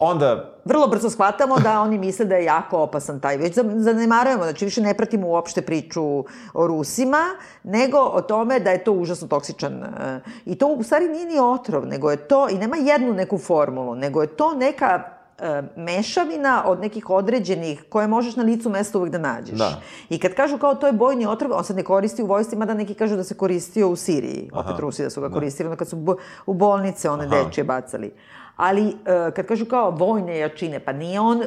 [0.00, 3.36] Onda, Vrlo brzo shvatamo da oni misle da je jako opasan taj.
[3.36, 6.18] Već zan- zanemarujemo, znači više ne pratimo uopšte priču
[6.54, 7.22] o Rusima,
[7.64, 9.72] nego o tome da je to užasno toksičan.
[9.74, 13.38] e, I to u stvari nije ni otrov, nego je to, i nema jednu neku
[13.38, 18.98] formulu, nego je to neka e, mešavina od nekih određenih koje možeš na licu mesta
[18.98, 19.58] uvek da nađeš.
[19.58, 19.80] Da.
[20.08, 22.74] I kad kažu kao to je bojni otrov, on se ne koristi u vojsci, mada
[22.74, 24.50] neki kažu da se koristio u Siriji.
[24.52, 24.80] Opet Aha.
[24.80, 28.12] Rusi da su ga koristili, onda kad su u bolnice one dečje bacali.
[28.58, 31.42] Ali e, kad kažu kao vojne jačine, pa nije on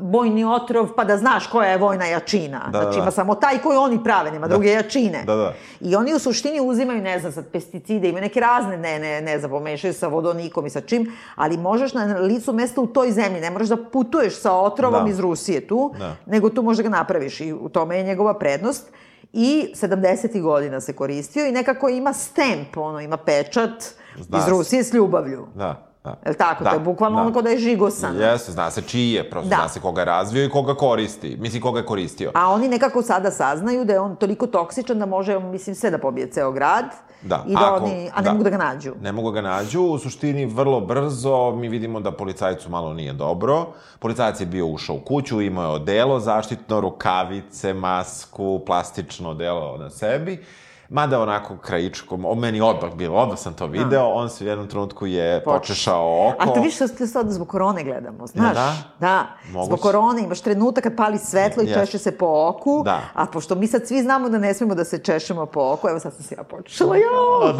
[0.00, 2.68] bojni otrov pa da znaš koja je vojna jačina.
[2.72, 3.02] Da, znači da.
[3.02, 5.24] ima samo taj koji oni prave, nema druge jačine.
[5.26, 5.54] Da, da.
[5.80, 9.38] I oni u suštini uzimaju, ne znam, sad pesticide, imaju neke razne, ne, ne, ne
[9.38, 13.40] znam, pomešaju sa vodonikom i sa čim, ali možeš na licu mesta u toj zemlji,
[13.40, 15.10] ne moraš da putuješ sa otrovom Da.
[15.10, 16.16] iz Rusije tu, Da.
[16.26, 18.90] nego tu možda ga napraviš i u tome je njegova prednost.
[19.32, 20.42] I 70.
[20.42, 23.84] godina se koristio i nekako ima stemp, ono, ima pečat
[24.18, 24.48] Zna iz.
[24.48, 25.46] Rusije s ljubavlju.
[25.54, 26.14] Da, da.
[26.24, 26.64] Je li tako?
[26.64, 28.16] To je bukvalno ono kao da je žigosan.
[28.16, 29.56] Jeste, zna se čiji je, prosto Da.
[29.56, 31.36] zna se koga je razvio i koga koristi.
[31.36, 32.30] Mislim, koga je koristio.
[32.34, 35.98] A oni nekako sada saznaju da je on toliko toksičan da može, mislim, sve da
[35.98, 36.84] pobije ceo grad.
[37.22, 38.32] Da, I da ako- oni, a ne da.
[38.32, 38.92] mogu da ga nađu.
[39.00, 43.66] Ne mogu ga nađu, u suštini vrlo brzo mi vidimo da policajcu malo nije dobro.
[43.98, 49.90] Policajac je bio ušao u kuću, imao je odelo zaštitno, rukavice, masku, plastično odelo na
[49.90, 50.44] sebi.
[50.94, 54.68] Mada onako krajičkom, o meni odmah bilo, odmah sam to video, on se u jednom
[54.68, 56.42] trenutku je počešao oko.
[56.42, 58.54] A to više što sad zbog korone gledamo, znaš?
[58.54, 58.74] da?
[59.00, 59.26] Da.
[59.52, 59.66] Moguće.
[59.66, 62.82] Zbog korone imaš trenutak kad pali svetlo i češe se po oku.
[62.84, 63.00] Da.
[63.14, 66.00] A pošto mi sad svi znamo da ne smemo da se češemo po oku, evo
[66.00, 67.54] sad sam se ja počela, jao!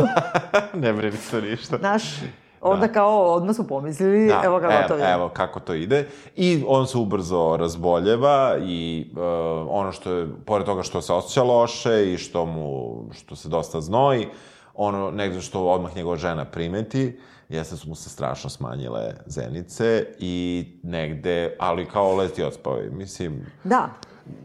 [0.82, 1.76] ne brini se ništa.
[1.78, 2.02] Znaš,
[2.64, 5.00] onda kao, odmah smo pomislili, evo ga gotovo.
[5.00, 6.08] evo, evo kako to ide.
[6.36, 9.18] I on se ubrzo razboljeva i uh,
[9.68, 13.80] ono što je, pored toga što se osjeća loše i što mu, što se dosta
[13.80, 14.28] znoji,
[14.74, 20.66] ono negde što odmah njegova žena primeti, jeste su mu se strašno smanjile zenice i
[20.82, 22.88] negde, ali kao leti odspavaj.
[22.90, 23.88] Mislim, Da.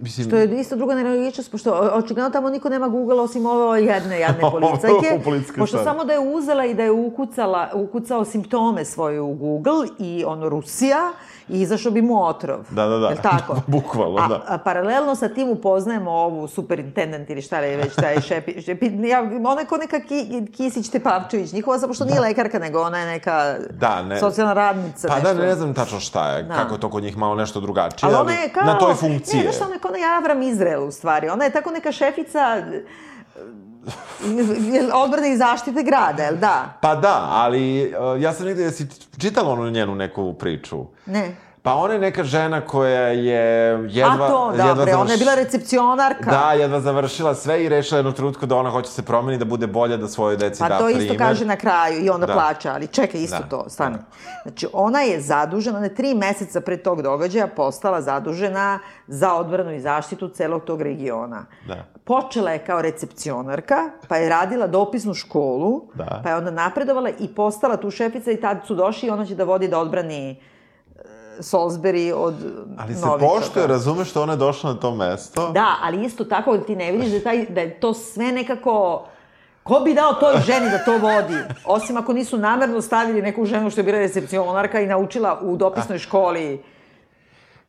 [0.02, 0.28] Mislim...
[0.28, 4.42] Što je isto druga nelogičnost, pošto očigledno tamo niko nema Google osim ove jedne jadne
[4.52, 5.20] policajke.
[5.58, 5.84] pošto stvari.
[5.84, 10.50] samo da je uzela i da je ukucala, ukucao simptome svoje u Google i ono
[10.50, 11.12] Rusija
[11.50, 12.60] i izašao bi mu otrov.
[12.70, 13.08] Da, da, da.
[13.08, 13.56] Jel tako?
[13.68, 14.44] Bukvalno, a, da.
[14.48, 19.22] A paralelno sa tim upoznajemo ovu superintendent ili šta je već taj šepi, šepi ja,
[19.46, 23.06] ona je ko neka ki, Kisić Tepavčević, njihova samo što nije lekarka, nego ona je
[23.06, 24.20] neka Da, ne.
[24.20, 25.08] socijalna radnica.
[25.08, 25.34] Pa nešto.
[25.34, 26.56] da, ne znam tačno šta je, Da.
[26.56, 28.63] kako je to kod njih malo nešto drugačije, Ali ali, ona je kao...
[28.63, 29.50] na toj funkciji Ne.
[29.70, 31.30] Znaš šta, ona je kao onaj Avram Izrael u stvari.
[31.30, 32.84] Ona je tako neka šefica e,
[35.04, 36.78] odbrane i zaštite grada, jel da?
[36.82, 40.86] Pa da, ali uh, ja sam negde, jesi čitala onu njenu neku priču?
[41.06, 41.36] Ne.
[41.62, 43.41] Pa ona je neka žena koja je
[43.86, 44.26] jedva...
[44.26, 46.32] A to, da, jedva bre, ona je završ- bila recepcionarka.
[46.32, 49.67] Da, jedva završila sve i rešila jednu trenutku da ona hoće se promeni, da bude
[49.67, 51.04] bolja, da svojoj deci Pa da to primer.
[51.04, 52.34] isto kaže na kraju i onda Da.
[52.34, 53.48] plaća, ali čekaj, isto Da.
[53.48, 53.98] to, stani.
[54.43, 59.72] Znači, ona je zadužena, ona je tri meseca pre tog događaja postala zadužena za odbranu
[59.72, 61.45] i zaštitu celog tog regiona.
[61.67, 61.76] Da.
[62.04, 63.76] Počela je kao recepcionarka,
[64.08, 66.22] pa je radila dopisnu školu, Da.
[66.24, 69.36] pa je onda napredovala i postala tu šefica i tad su došli i ona će
[69.36, 70.41] da vodi da odbrani
[71.39, 72.36] Salisbury od
[72.78, 73.34] Ali se Novičoga.
[73.34, 75.52] poštuje, razumeš što ona je došla na to mesto?
[75.52, 79.06] Da, ali isto tako da ti ne vidiš da taj, da je to sve nekako...
[79.63, 81.38] Ko bi dao toj ženi da to vodi?
[81.65, 85.97] Osim ako nisu namerno stavili neku ženu što je bila recepcionarka i naučila u dopisnoj
[85.97, 86.63] školi.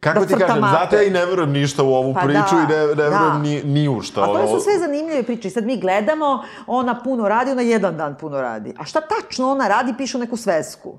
[0.00, 0.76] Kako da ti kažem, mape.
[0.80, 3.08] zato ja i ne verujem ništa u ovu Pa priču da, i ne, ne da.
[3.08, 4.22] verujem ni, ni u šta.
[4.22, 5.48] A to su sve zanimljive priče.
[5.48, 8.74] I sad mi gledamo, ona puno radi, ona jedan dan puno radi.
[8.78, 10.98] A šta tačno ona radi, piše u neku svesku.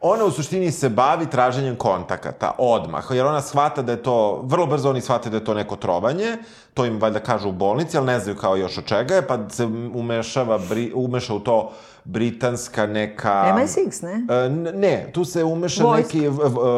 [0.00, 4.66] Ona u suštini se bavi traženjem kontakata, odmah, jer ona shvata da je to, vrlo
[4.66, 6.36] brzo oni shvate da je to neko trovanje,
[6.74, 9.48] to im valjda kažu u bolnici, ali ne znaju kao još od čega je, pa
[9.48, 11.72] se umešava, bri, umeša u to
[12.04, 13.54] britanska neka...
[13.58, 14.34] MI6, ne?
[14.34, 16.18] E, Ne, tu se umeša Vojska.
[16.18, 16.28] neki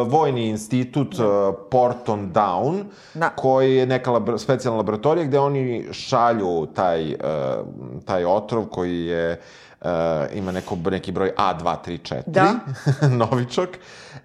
[0.07, 1.53] vojni institut da.
[1.71, 2.83] Porton Down,
[3.15, 3.29] Da.
[3.29, 7.17] koji je neka labra, specijalna laboratorija gde oni šalju taj, e,
[8.05, 9.41] taj otrov koji je
[9.81, 9.89] e,
[10.35, 12.55] ima neko, neki broj A234, Da.
[13.27, 13.79] novičak,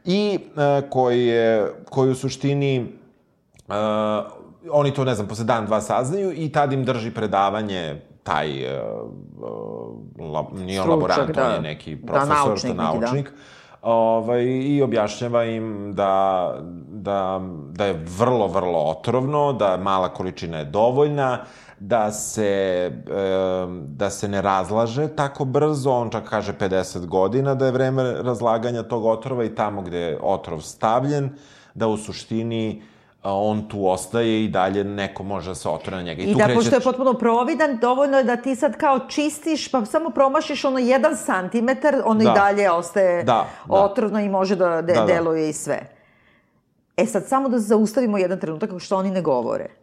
[0.05, 3.03] i e, koji, je, koji u suštini
[3.67, 3.75] Uh,
[4.71, 9.09] oni to, ne znam, posle dan, dva saznaju i tad im drži predavanje taj, uh,
[9.39, 11.49] uh, lab, nije on Stručnjak, laborant, on da.
[11.49, 13.05] je neki Da, profesor, naučnik da, neki, da.
[13.05, 13.31] naučnik.
[13.81, 16.55] Ovaj, I objašnjava im da,
[16.87, 21.39] da, da je vrlo, vrlo otrovno, da mala količina je dovoljna,
[21.87, 22.91] da se, e,
[23.87, 28.83] da se ne razlaže tako brzo, on čak kaže 50 godina da je vreme razlaganja
[28.83, 31.29] tog otrova i tamo gde je otrov stavljen,
[31.73, 32.81] da u suštini
[33.23, 36.21] a, on tu ostaje i dalje neko može da se otrove na njega.
[36.21, 39.71] I tu da, kreće pošto je potpuno providan, dovoljno je da ti sad kao čistiš,
[39.71, 42.31] pa samo promašiš ono jedan santimetar, ono Da.
[42.31, 43.73] i dalje ostaje Da, da.
[43.73, 45.05] otrovno i može da, de, Da, da.
[45.05, 45.79] deluje i sve.
[46.97, 49.82] E sad, samo da zaustavimo jedan trenutak što oni ne govore.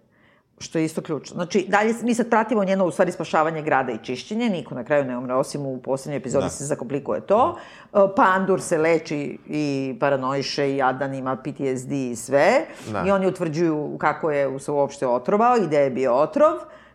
[0.60, 1.34] Što je isto ključno.
[1.34, 5.04] Znači, dalje mi sad pratimo njeno, u stvari, spašavanje grada i čišćenje, niko na kraju
[5.04, 6.50] ne umre, osim u poslednjoj epizodi Da.
[6.50, 7.56] se zakomplikuje to.
[7.84, 9.64] E, Pandur se leči i
[10.00, 12.66] paranoiše i Adan ima PTSD i sve.
[12.92, 13.04] Da.
[13.06, 16.52] I oni utvrđuju kako je se uopšte otrovao i gde je bio otrov.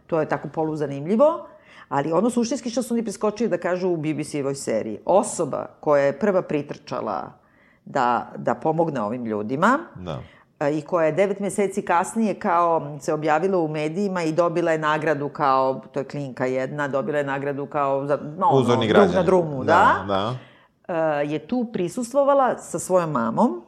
[0.08, 1.48] To je tako poluzanimljivo.
[1.90, 5.00] Ali ono suštinski što su oni preskočili da kažu u BBC-evoj seriji.
[5.06, 7.32] Osoba koja je prva pritrčala
[7.86, 10.20] da, da pomogne ovim ljudima, Da.
[10.70, 15.30] I koja je devet meseci kasnije kao se objavila u medijima i dobila je nagradu
[15.30, 19.64] kao, to je klinka jedna, dobila je nagradu kao za, no, Uzorni no, na drumu,
[19.64, 20.36] da, Da, da.
[20.94, 23.62] e, je tu prisustvovala sa svojom mamom,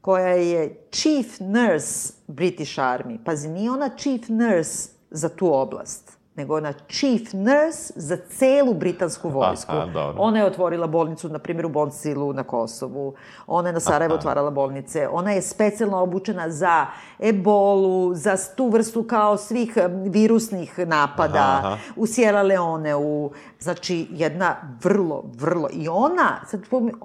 [0.00, 3.18] koja je chief nurse British Army.
[3.24, 9.28] Pazi, nije ona chief nurse za tu oblast, nego ona chief nurse za celu britansku
[9.28, 9.72] vojsku.
[9.72, 10.22] Aha, dobro.
[10.22, 13.14] Ona je otvorila bolnicu, na primjer, u Boncilu na Kosovu.
[13.46, 15.08] Ona je na Sarajevo otvarala bolnice.
[15.12, 16.86] Ona je specijalno obučena za
[17.20, 21.58] ebolu, za tu vrstu kao svih virusnih napada.
[21.58, 21.78] Aha, aha.
[21.96, 23.30] U Sierra Leone, u...
[23.60, 25.68] Znači, jedna vrlo, vrlo...
[25.72, 26.60] I ona, sad,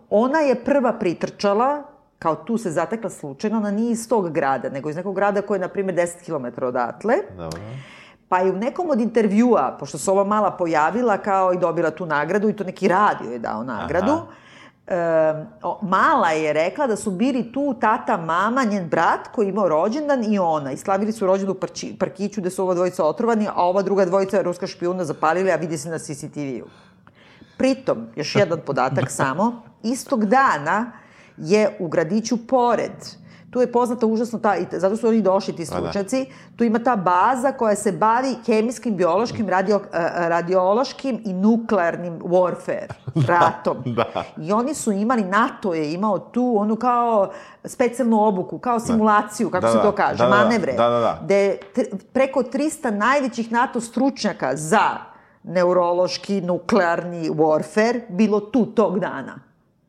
[0.09, 1.83] ona je prva pritrčala
[2.19, 5.57] kao tu se zatekla slučajno, ona nije iz tog grada, nego iz nekog grada koji
[5.57, 7.15] je, na primjer, 10 km odatle.
[7.37, 7.59] Dobro.
[8.29, 12.05] Pa je u nekom od intervjua, pošto se ova mala pojavila kao i dobila tu
[12.05, 14.17] nagradu, i to neki radio je dao nagradu,
[14.87, 14.95] e,
[15.63, 19.69] o, mala je rekla da su bili tu tata, mama, njen brat koji je imao
[19.69, 20.71] rođendan i ona.
[20.71, 24.05] I slavili su rođendan u parči, parkiću gde su ova dvojica otrovani, a ova druga
[24.05, 26.69] dvojica je ruska špijuna zapalili, a vidi se na CCTV-u.
[27.57, 30.91] Pritom, još jedan podatak samo, istog dana
[31.37, 32.91] je u gradiću pored,
[33.51, 35.79] tu je poznata užasno ta, i zato su oni došli ti Pa da.
[35.81, 42.19] stručnjaci, tu ima ta baza koja se bavi hemijskim, biološkim, radio, e, radiološkim i nuklearnim
[42.19, 42.87] warfare,
[43.27, 43.77] ratom.
[43.85, 44.05] da.
[44.37, 47.31] I oni su imali, NATO je imao tu onu kao
[47.65, 49.83] specijalnu obuku, kao simulaciju, kako Da, se da.
[49.83, 50.35] to kaže, Da, da, da.
[50.37, 50.73] manevre.
[50.73, 51.19] Da, da, da.
[51.23, 51.57] Gde
[52.13, 54.89] preko 300 najvećih NATO stručnjaka za
[55.43, 59.39] neurološki, nuklearni warfare bilo tu tog dana.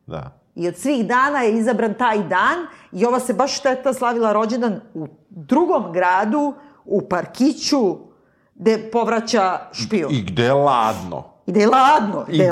[0.07, 0.31] Da.
[0.55, 2.57] I od svih dana je izabran taj dan
[2.91, 6.53] i ova se baš šteta slavila rođendan u drugom gradu,
[6.85, 7.97] u parkiću,
[8.55, 10.07] gde povraća špiju.
[10.11, 11.23] I, gde je ladno.
[11.47, 12.25] I gde je ladno.
[12.27, 12.51] I gde je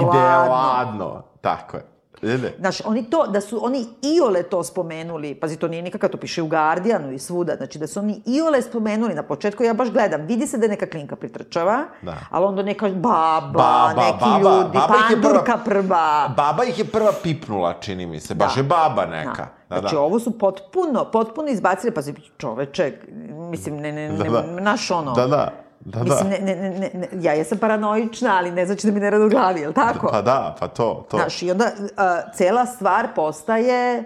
[0.49, 1.23] ladno.
[1.41, 1.85] Tako je.
[2.23, 2.53] Ide.
[2.59, 6.41] Znaš, oni to, da su oni iole to spomenuli, pazi, to nije nikakav, to piše
[6.41, 10.21] u Guardianu i svuda, znači da su oni iole spomenuli na početku, ja baš gledam,
[10.21, 12.15] vidi se da je neka klinka pritrčava, Da.
[12.29, 16.33] ali onda neka baba, Baba, neki baba, ljudi, baba je prva- pandurka prva.
[16.37, 18.33] Baba ih je prva pipnula, čini mi se.
[18.35, 18.59] Baš Da.
[18.59, 19.47] je baba neka.
[19.69, 20.01] Da, znači, da.
[20.01, 22.93] ovo su potpuno, potpuno izbacili, pazi, čoveče,
[23.29, 24.41] mislim, ne, ne, ne, Da, da.
[24.51, 25.11] naš ono...
[25.11, 25.51] Da, da.
[25.89, 26.37] Da, Mislim, da.
[26.37, 29.29] ne, ne, ne, ne, ja jesam paranoična, ali ne znači da mi ne rade u
[29.29, 30.07] glavi, je li tako?
[30.11, 31.17] Pa da, pa to, to.
[31.17, 34.03] Znaš, i onda uh, cela stvar postaje,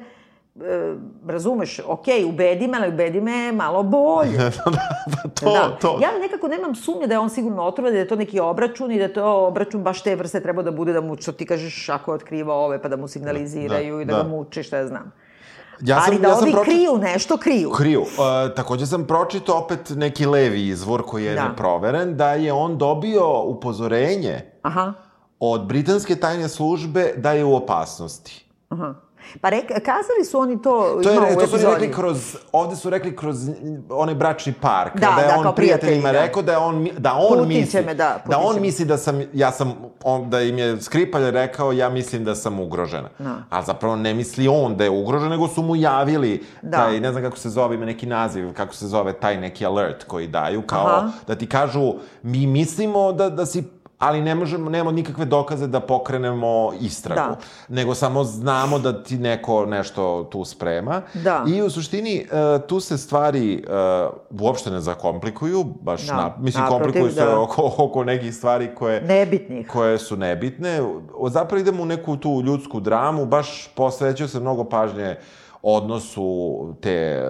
[0.56, 0.64] uh,
[1.28, 4.38] razumeš, ok, ubedi me, ali ubedi me malo bolje.
[5.14, 6.00] pa to, to.
[6.02, 8.98] Ja nekako nemam sumnje da je on sigurno otrovan, da je to neki obračun i
[8.98, 11.90] da je to obračun baš te vrste treba da bude da mu, što ti kažeš,
[11.90, 14.24] ako je otkrivao ove, pa da mu signaliziraju Da, i da, da.
[14.24, 15.12] ga muče, šta ja znam.
[15.84, 17.70] Ja ali da ja sam ovi pročit- kriju nešto, kriju.
[17.70, 18.02] Kriju.
[18.02, 18.08] Uh,
[18.56, 21.48] takođe sam pročitao opet neki levi izvor koji je Da.
[21.48, 24.94] neproveren, da je on dobio upozorenje Aha.
[25.40, 28.46] od britanske tajne službe da je u opasnosti.
[28.70, 28.94] Aha.
[29.42, 32.38] Pa rek, kazali su oni to, To, ima je, u to su oni rekli kroz,
[32.52, 33.38] ovde su rekli kroz
[33.90, 36.26] onaj bračni park, Da, da je da, on kao prijateljima prijatelji, da.
[36.26, 38.62] rekao da je on, da on Putin će misli, me, da, da on me.
[38.62, 42.60] misli da sam, ja sam, on, da im je Skripalj rekao, ja mislim da sam
[42.60, 43.10] ugrožena.
[43.20, 43.36] Da.
[43.50, 46.78] A zapravo ne misli on da je ugrožen, nego su mu javili Da.
[46.78, 50.04] taj, ne znam kako se zove, ima neki naziv, kako se zove taj neki alert
[50.04, 51.10] koji daju, kao Aha.
[51.28, 53.64] da ti kažu, mi mislimo da, da si
[54.04, 57.20] ali ne možemo, nemamo nikakve dokaze da pokrenemo istragu.
[57.30, 57.38] Da.
[57.70, 61.02] Nego samo znamo da ti neko nešto tu sprema.
[61.14, 61.44] Da.
[61.48, 62.26] I u suštini, e,
[62.68, 63.60] tu se stvari e,
[64.40, 66.16] uopšte ne zakomplikuju, baš Da.
[66.16, 67.40] na, mislim, Naprotiv, komplikuju se da.
[67.40, 69.68] oko, oko nekih stvari koje, Nebitnih.
[69.68, 70.82] koje su nebitne.
[71.30, 75.16] Zapravo idemo u neku tu ljudsku dramu, baš posvećuje se mnogo pažnje
[75.64, 76.26] odnosu
[76.82, 77.24] te e,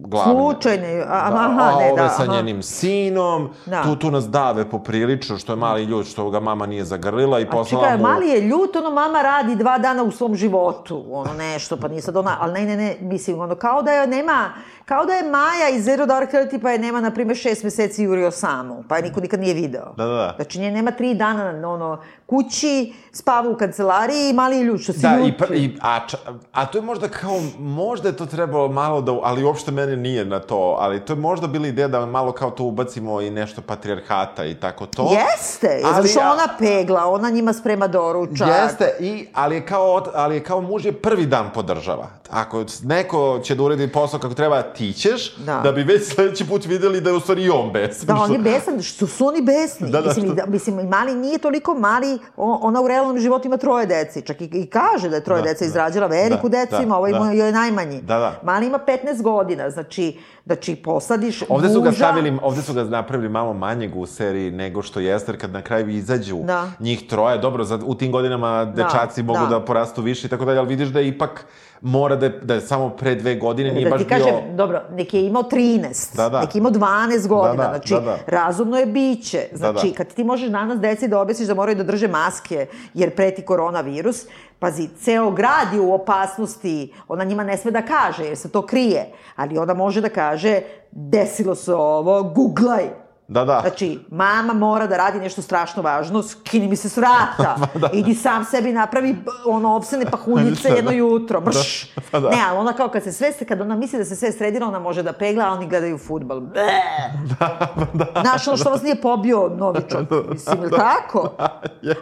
[0.00, 0.32] glavne...
[0.34, 2.32] Slučajne, a- da, aha, ne, ove da, sa aha.
[2.32, 3.82] njenim sinom, Da.
[3.82, 7.44] tu, tu nas dave poprilično, što je mali ljud, što ga mama nije zagrlila i
[7.44, 8.02] A poslala čekaj, mu...
[8.02, 12.02] mali je ljut, ono mama radi dva dana u svom životu, ono nešto, pa nije
[12.02, 14.50] sad ona, ali ne, ne, ne, mislim, ono, kao da je nema,
[14.84, 18.02] kao da je Maja iz Zero Dark Thirty, pa je nema, na primjer, šest meseci
[18.02, 19.94] jurio samu, pa je niko nikad nije video.
[19.96, 20.32] Da, da, da.
[20.36, 24.80] Znači, nje nema tri dana, na, ono, kući, spava u kancelariji i mali je ljut,
[24.80, 25.38] što si Da, i, ljut.
[25.38, 26.16] pr, i, a, ča,
[26.52, 30.24] a to je možda kao možda je to trebalo malo da, ali uopšte mene nije
[30.24, 33.62] na to, ali to je možda bila ideja da malo kao to ubacimo i nešto
[33.62, 35.10] patrijarhata i tako to.
[35.12, 38.48] Jeste, Ali zato što ona pegla, ona njima sprema doručak.
[38.48, 42.06] Jeste, i, ali, je kao, ali je kao muž je prvi dan podržava.
[42.30, 45.60] Ako neko će da uredi posao kako treba, ti ćeš, Da.
[45.60, 48.06] da bi već sledeći put videli da je u stvari i on besan.
[48.06, 49.90] Da, on je besan, što su oni besni.
[49.90, 53.56] Da, da, mislim, što- da, mislim, mali nije toliko mali, ona u realnom životu ima
[53.56, 54.22] troje deci.
[54.22, 55.66] Čak i, i kaže da je troje Da, deca da.
[55.66, 57.30] izrađala, veliku Da, decu da, ima, ovaj da.
[57.30, 58.00] je najmanji.
[58.00, 58.40] Da, da.
[58.42, 63.28] Mali ima 15 godina, znači, znači posadiš Ovde su ga stavili, ovde su ga napravili
[63.28, 66.70] malo manjeg u seriji nego što jeste, jer kad na kraju izađu Da.
[66.80, 69.46] njih troje, dobro, za, u tim godinama dečaci mogu da.
[69.46, 69.64] da.
[69.64, 71.46] porastu više i tako dalje, ali vidiš da je ipak
[71.80, 74.56] mora da je, da je samo pre dve godine nije da baš ti kažem, bio...
[74.56, 76.40] dobro, neki je imao 13, Da, da.
[76.40, 78.18] neki je imao 12 godina, Da, da, znači, da, da.
[78.26, 79.48] razumno je biće.
[79.52, 79.94] Znači, da.
[79.96, 84.26] kad ti možeš danas deci da objasniš da moraju da drže maske, jer preti koronavirus,
[84.64, 88.62] pazi, ceo grad je u opasnosti, ona njima ne sme da kaže, jer se to
[88.66, 90.60] krije, ali ona može da kaže,
[90.90, 93.03] desilo se ovo, googlaj.
[93.28, 93.60] Da, da.
[93.60, 97.90] Znači, mama mora da radi nešto strašno važno, skini mi se s vrata, da.
[97.92, 99.16] idi sam sebi napravi
[99.46, 101.94] ono opsene pahuljice jedno jutro, brš.
[102.10, 102.30] pa da.
[102.30, 104.78] Ne, ali ona kao kad se sve, kad ona misli da se sve sredilo, ona
[104.78, 106.40] može da pegla, a oni gledaju futbal.
[106.40, 108.20] Da, da.
[108.20, 111.30] Znaš, ono što vas nije pobio novičak, mislim, ili tako?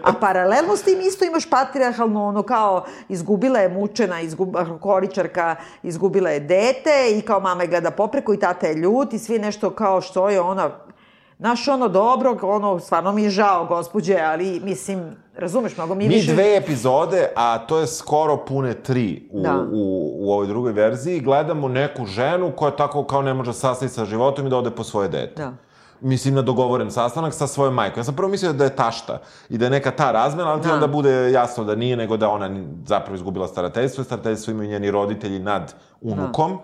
[0.04, 6.30] A paralelno s tim isto imaš patriarhalno, ono kao, izgubila je mučena, izgub, alkoholičarka, izgubila
[6.30, 9.70] je dete i kao mama je gleda popreko i tata je ljut i svi nešto
[9.70, 10.70] kao što je ona,
[11.42, 16.14] Znaš, ono dobro, ono, stvarno mi je žao, gospođe, ali, mislim, razumeš, mnogo mi, Mi
[16.14, 16.32] više...
[16.32, 19.66] dve epizode, a to je skoro pune tri u, Da.
[19.72, 24.04] u, u ovoj drugoj verziji, gledamo neku ženu koja tako kao ne može sastaviti sa
[24.04, 25.42] životom i da ode po svoje dete.
[25.42, 25.52] Da.
[26.00, 28.00] Mislim na dogovoren sastanak sa svojom majkom.
[28.00, 29.18] Ja sam prvo mislio da je tašta
[29.48, 30.74] i da je neka ta razmena, ali ti Da.
[30.74, 32.50] onda bude jasno da nije, nego da ona
[32.86, 36.58] zapravo izgubila starateljstvo starateljstvo imaju njeni roditelji nad unukom.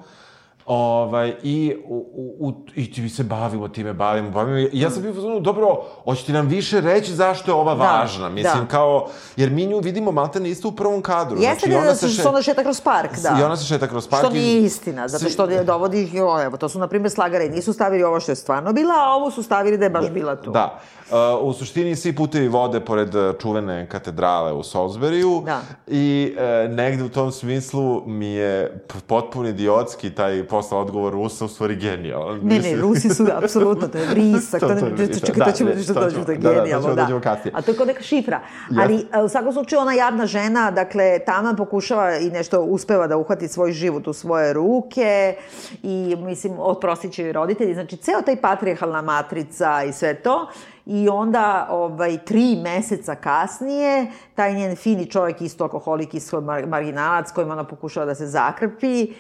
[0.68, 2.06] Ovaj, i, u,
[2.38, 4.58] u, i ti se bavimo time, bavimo, bavimo.
[4.58, 5.66] I ja sam bio fazonu, dobro,
[6.04, 8.28] hoćete nam više reći zašto je ova Da, važna?
[8.28, 8.66] Mislim, da.
[8.66, 9.06] kao,
[9.36, 11.36] jer mi nju vidimo maltene isto u prvom kadru.
[11.36, 13.36] Jeste Znači, da, da se, še- ona šeta kroz park, da.
[13.40, 14.22] I ona se šeta kroz park.
[14.22, 17.72] Što nije istina, zato što je dovodi, jo, evo, to su, na primjer, slagare, nisu
[17.72, 20.50] stavili ovo što je stvarno bila, a ovo su stavili da je baš bila tu.
[20.50, 20.80] Da.
[21.10, 25.60] Uh, u suštini svi putevi vode pored uh, čuvene katedrale u Salisburyu Da.
[25.86, 26.34] i
[26.66, 31.76] uh, negde u tom smislu mi je potpuno idiotski taj posle odgovor Rusa u stvari
[31.76, 32.40] genijalan.
[32.42, 35.44] Ne, ne, Rusi su, apsolutno, to je brisak, to, To- to, to brisak, čekaj, da,
[35.44, 37.02] to ćemo dođemo, ćemo- to je da, da, genijalno, da.
[37.02, 37.52] dođemo kasnije.
[37.56, 38.40] A to je kao neka šifra.
[38.80, 43.16] Ali, e, u svakom slučaju, ona jadna žena, dakle, tamo pokušava i nešto uspeva da
[43.16, 45.36] uhvati svoj život u svoje ruke
[45.82, 47.74] i, mislim, oprostit će joj roditelji.
[47.74, 50.46] Znači, ceo taj patrijarhalna matrica i sve to,
[50.90, 57.32] I onda, ovaj, tri meseca kasnije, taj njen fini čovjek, isto alkoholik, isto mar marginalac,
[57.32, 59.12] kojim ona pokušava da se zakrpi,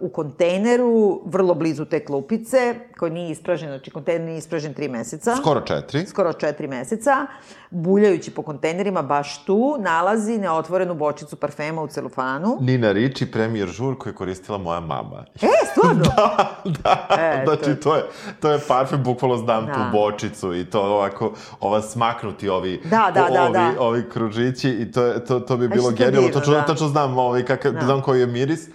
[0.00, 0.86] u kontejneru,
[1.24, 2.56] vrlo blizu te klupice,
[2.98, 6.06] koji nije ispražen, znači kontejner nije ispražen tri meseca Skoro četiri.
[6.06, 7.26] skoro četiri meseca,
[7.70, 12.58] buljajući po kontejnerima, baš tu, nalazi neotvorenu bočicu parfema u celofanu.
[12.60, 15.24] Nina Ricci, premijer žur koju je koristila moja mama.
[15.34, 16.04] E, stvarno?
[16.76, 18.02] da, E, znači to- je,
[18.40, 19.72] to je parfem, bukvalno znam Da.
[19.74, 23.72] tu bočicu i to ovako, ova smaknuti ovi, Da, da, da, ovi, da.
[23.78, 26.64] ovi kružići i to, je- to, to bi bilo što je genijalno, tačno, da.
[26.64, 27.80] tačno znam, ovaj, kakav, Da.
[27.80, 28.68] znam koji je miris.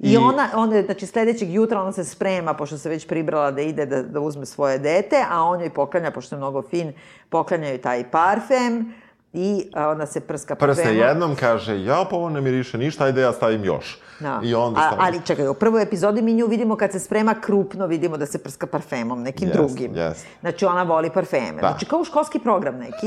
[0.00, 3.86] I ona, ona, znači sledećeg jutra ona se sprema, pošto se već pribrala da ide
[3.86, 6.92] da, da uzme svoje dete, a on joj poklanja, pošto je mnogo fin,
[7.28, 8.94] poklanja joj taj parfem
[9.32, 11.08] i a, ona se prska Prse parfemom.
[11.08, 14.00] jednom, kaže, ja pa ovo ne miriše ništa, ajde ja stavim još.
[14.20, 14.40] Da.
[14.44, 15.04] I onda A, stavim.
[15.04, 18.38] ali čekaj, u prvoj epizodi mi nju vidimo kad se sprema krupno, vidimo da se
[18.38, 19.94] prska parfemom, nekim Jest, drugim.
[19.96, 20.26] jest.
[20.40, 21.60] Znači ona voli parfeme.
[21.60, 21.68] Da.
[21.68, 23.06] Znači kao školski program neki.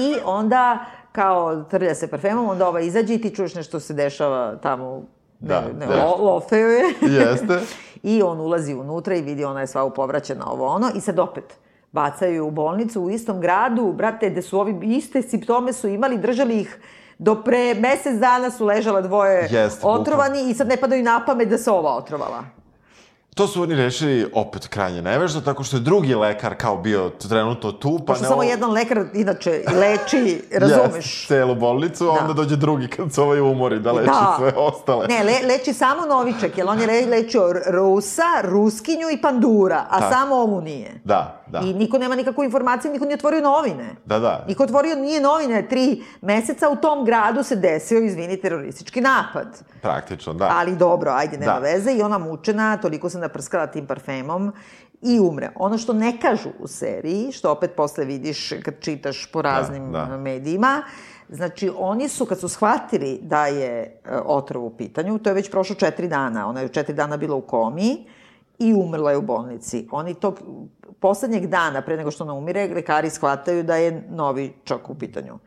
[0.00, 0.78] I onda
[1.12, 5.02] kao trlja se parfemom, onda ova izađe i ti čuješ nešto se dešava tamo
[5.42, 6.04] Da, ne, ne, da.
[6.04, 6.84] lofeo je.
[7.18, 7.60] Jeste.
[8.12, 11.58] I on ulazi unutra i vidi ona je sva upovraćena ovo ono i sad opet
[11.92, 16.60] bacaju u bolnicu u istom gradu, brate, gde su ovi iste simptome su imali, držali
[16.60, 16.80] ih
[17.18, 21.48] do pre mesec dana su ležala dvoje Jest, otrovani i sad ne padaju na pamet
[21.48, 22.44] da se ova otrovala.
[23.34, 27.72] To su oni rešili opet krajnje nevešto, tako što je drugi lekar kao bio trenutno
[27.72, 28.28] tu, pa Pošto ne...
[28.28, 31.04] samo jedan lekar inače leči, razumeš?
[31.04, 32.20] Yes, celu bolnicu, a Da.
[32.20, 35.06] onda dođe drugi kad se ovaj umori da leči sve ostale.
[35.08, 40.00] Ne, le, leči samo Noviček, jer on je le, lečio Rusa, Ruskinju i Pandura, a
[40.00, 40.14] Tako.
[40.14, 41.00] samo ovu nije.
[41.04, 41.60] Da, da.
[41.60, 43.96] I niko nema nikakvu informaciju, niko nije otvorio novine.
[44.04, 44.44] Da, da.
[44.48, 49.62] Niko otvorio nije novine, tri meseca u tom gradu se desio, izvini, teroristički napad.
[49.82, 50.50] Praktično, da.
[50.54, 51.58] Ali dobro, ajde, nema Da.
[51.58, 51.92] veze.
[51.92, 54.52] I ona mučena, toliko se naprskala tim parfemom
[55.02, 55.50] i umre.
[55.54, 60.16] Ono što ne kažu u seriji, što opet posle vidiš kad čitaš po raznim da.
[60.16, 60.82] medijima,
[61.28, 63.70] Znači, oni su, kad su shvatili da je
[64.04, 67.36] e, otrov u pitanju, to je već prošlo četiri dana, ona je četiri dana bila
[67.36, 68.04] u komi
[68.58, 69.88] i umrla je u bolnici.
[69.90, 70.40] Oni tog
[71.02, 75.38] poslednjeg dana, pre nego što ona umire, lekari shvataju da je novi čok u pitanju.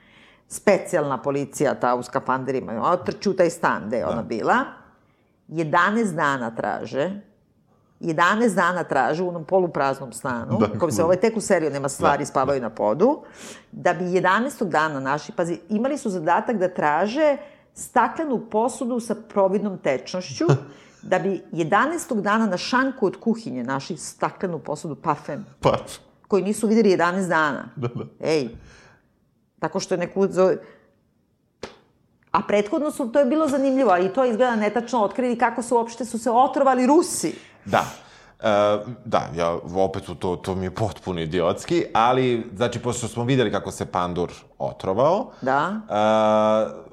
[0.48, 4.56] Specijalna policija, ta u skafanderima, ona trči u taj stan gde je ona bila.
[5.50, 7.22] 11 dana traže
[8.00, 11.90] 11 dana traže u onom polupraznom stanu, da, kom se ovaj tek u seriju nema
[11.90, 12.68] stvari, da, spavaju da.
[12.68, 13.22] na podu,
[13.72, 14.70] da bi 11.
[14.70, 17.38] dana naši, pazi, imali su zadatak da traže
[17.74, 20.46] staklenu posudu sa providnom tečnošću,
[21.06, 22.22] da bi 11.
[22.22, 25.46] dana na šanku od kuhinje našli staklenu posudu parfem.
[25.60, 26.04] Parfem.
[26.28, 27.70] Koji nisu videli 11 dana.
[27.76, 28.06] Da, da.
[28.20, 28.50] Ej,
[29.60, 30.58] tako što je neku zove...
[32.32, 35.76] A prethodno su, to je bilo zanimljivo, ali to je izgleda netačno otkrili kako su
[35.76, 37.36] uopšte su se otrovali Rusi.
[37.66, 37.86] Da.
[38.40, 43.52] E, da, ja opet to, to mi je potpuno idiotski, ali, znači, pošto smo videli
[43.52, 45.82] kako se pandur otrovao, da.
[45.90, 46.85] E,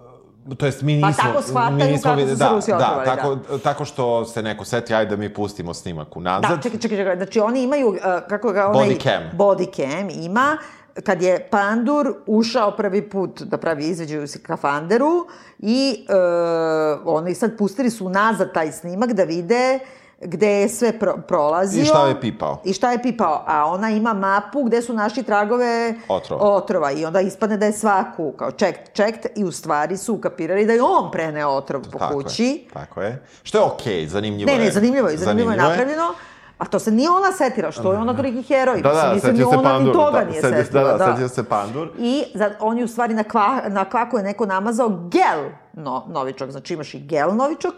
[0.59, 1.13] to jest mi nismo...
[1.17, 3.17] Pa tako shvataju mi nismo, kako su da, se Rusi otrovali, da.
[3.17, 3.59] Tako, da.
[3.59, 6.51] tako što se neko seti, ajde da mi pustimo snimak unazad.
[6.51, 8.89] Da, čekaj, čekaj, čekaj, znači oni imaju, uh, kako ga onaj...
[8.89, 9.39] Body cam.
[9.39, 10.57] Body cam ima,
[11.05, 15.27] kad je Pandur ušao prvi put da pravi izveđaj u kafanderu
[15.59, 20.99] i uh, oni sad pustili su nazad taj snimak da vide uh, gde je sve
[20.99, 21.83] pro, prolazio.
[21.83, 22.61] I šta je pipao.
[22.65, 23.45] I šta je pipao.
[23.47, 26.43] A ona ima mapu gde su našli tragove otrova.
[26.43, 26.93] otrova.
[26.93, 30.73] I onda ispadne da je svaku kao checked, checked i u stvari su ukapirali da
[30.73, 32.45] je on preneo otrov po tako kući.
[32.45, 33.27] Je, tako je.
[33.43, 34.59] Što je okej, okay, zanimljivo ne, je.
[34.59, 36.15] Ne, ne, zanimljivo je, zanimljivo, zanimljivo je napravljeno.
[36.59, 38.81] A to se nije ona setila, što je ona toliki heroj.
[38.83, 39.87] Da, da, Mislim, se ona pandur.
[39.87, 40.65] ni toga da, nije setila.
[40.65, 40.83] setila.
[40.83, 41.13] Da, da, da.
[41.13, 41.91] setio se pandur.
[41.99, 46.07] I za, on je u stvari na, kva, na kvaku je neko namazao gel no,
[46.09, 46.51] novičok.
[46.51, 47.75] Znači imaš i gel novičok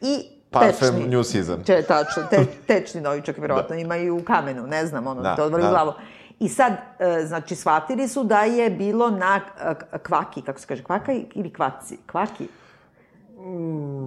[0.00, 1.64] i Parfem tečni, New Season.
[1.66, 3.80] Če, tačno, te, tečni novičak, verovatno, da.
[3.80, 5.68] ima i u kamenu, ne znam, ono, da, to odvali da.
[5.68, 5.92] u glavu.
[6.40, 10.82] I sad, e, znači, shvatili su da je bilo na e, kvaki, kako se kaže,
[10.82, 11.98] kvaka ili kvaci?
[12.06, 12.48] Kvaki?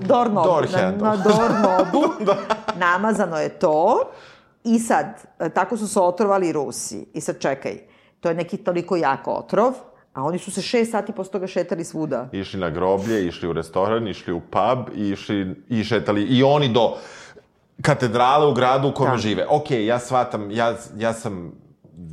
[0.02, 0.48] Dornobu.
[0.48, 2.14] Door na, na dornobu.
[2.26, 2.38] da.
[2.76, 4.12] Namazano je to.
[4.64, 5.06] I sad,
[5.40, 7.06] e, tako su se otrovali Rusi.
[7.14, 7.78] I sad, čekaj,
[8.20, 9.74] to je neki toliko jak otrov,
[10.18, 12.30] A oni su se šest sati posle toga šetali svuda.
[12.32, 16.96] Išli na groblje, išli u restoran, išli u pub, išli, i šetali, i oni do
[17.82, 19.18] katedrale u gradu u kome da.
[19.18, 19.46] žive.
[19.50, 21.52] Ok, ja shvatam, ja, ja sam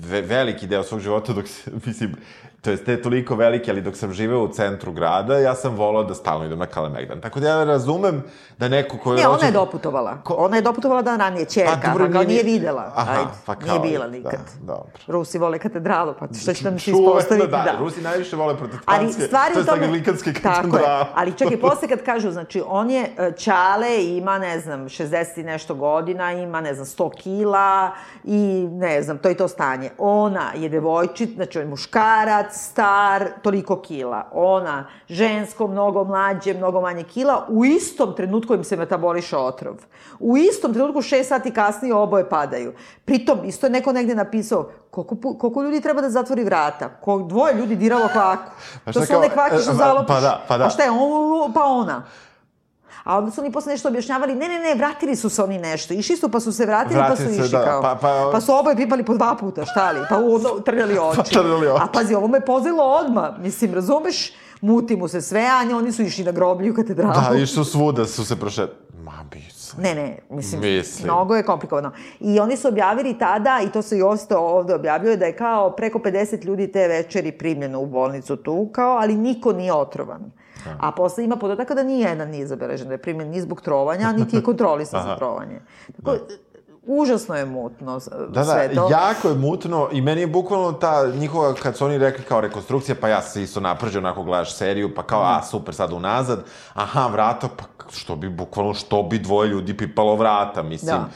[0.09, 2.16] ve, veliki deo svog života dok se, mislim,
[2.65, 6.05] to jest ne toliko veliki, ali dok sam živeo u centru grada, ja sam volao
[6.05, 7.21] da stalno idem na Kalemegdan.
[7.21, 8.23] Tako da ja razumem
[8.59, 9.21] da neko ko je...
[9.21, 10.23] Ne, ona je doputovala.
[10.23, 10.35] Ko...
[10.35, 12.93] Ona je doputovala dan ranije, čerka, pa, dobro, pa nije, nije videla.
[12.95, 14.33] Aha, Ajde, pa kao, nije bila nikad.
[14.61, 14.93] Da, dobro.
[15.07, 17.47] Rusi vole katedralu, pa što će nam se ispostaviti?
[17.47, 19.85] Da, da, Rusi najviše vole protestantske, ali stvari to je tome...
[19.85, 20.62] anglikanske katedrale.
[20.62, 24.61] Tako je, ali čak i posle kad kažu, znači, on je, Čale e, ima, ne
[24.61, 27.91] znam, 60 i nešto godina, ima, ne znam, 100 kila
[28.25, 29.91] i, ne znam, to je to stanje.
[29.99, 34.28] Ona je devojčit, znači, on je muškarac, star, toliko kila.
[34.32, 39.74] Ona, žensko, mnogo mlađe, mnogo manje kila, u istom trenutku im se metaboliše otrov.
[40.18, 42.72] U istom trenutku, šest sati kasnije, oboje padaju.
[43.05, 46.88] Pritom, isto je neko negde napisao, koliko, koliko ljudi treba da zatvori vrata?
[46.88, 48.50] Ko, dvoje ljudi diralo kvaku.
[48.84, 50.09] Pa to su one kvake što zalopiš.
[50.09, 50.64] Pa da, pa da.
[50.64, 52.02] Pa šta je, on, pa ona.
[53.05, 55.95] A onda su oni posle nešto objašnjavali, ne, ne, ne, vratili su se oni nešto.
[55.95, 57.82] Išli su, pa su se vratili, Vrati pa su išli da, kao.
[57.82, 60.01] Pa, pa, pa su oboje pipali po dva puta, šta li?
[60.09, 61.16] Pa u, trljali oči.
[61.16, 61.82] Pa trljali oči.
[61.82, 63.36] A pazi, ovo me pozilo odma.
[63.40, 64.32] Mislim, razumeš?
[64.61, 67.12] Muti mu se sve, a oni su išli na groblju u katedralu.
[67.30, 68.70] Da, išli su svuda, su se prošet...
[69.03, 69.82] Ma, mislim.
[69.82, 71.90] Ne, ne, mislim, mislim, mnogo je komplikovano.
[72.20, 75.70] I oni su objavili tada, i to se i osto ovde objavljuje, da je kao
[75.70, 80.32] preko 50 ljudi te večeri primljeno u bolnicu tu, kao, ali niko nije otrovan.
[80.81, 84.12] A posle ima podataka da ni jedan nije zabeležen, da je primjen ni zbog trovanja,
[84.12, 85.61] niti je kontrolisan za trovanje.
[85.97, 86.19] Tako, da.
[86.87, 88.89] užasno je mutno da, sve da, to.
[88.89, 92.41] Da, jako je mutno i meni je bukvalno ta njihova, kad su oni rekli kao
[92.41, 96.45] rekonstrukcija, pa ja se isto napržio, onako gledaš seriju, pa kao, a, super, sad unazad,
[96.75, 100.97] aha, vrata, pa što bi, bukvalno, što bi dvoje ljudi pipalo vrata, mislim.
[100.97, 101.09] Da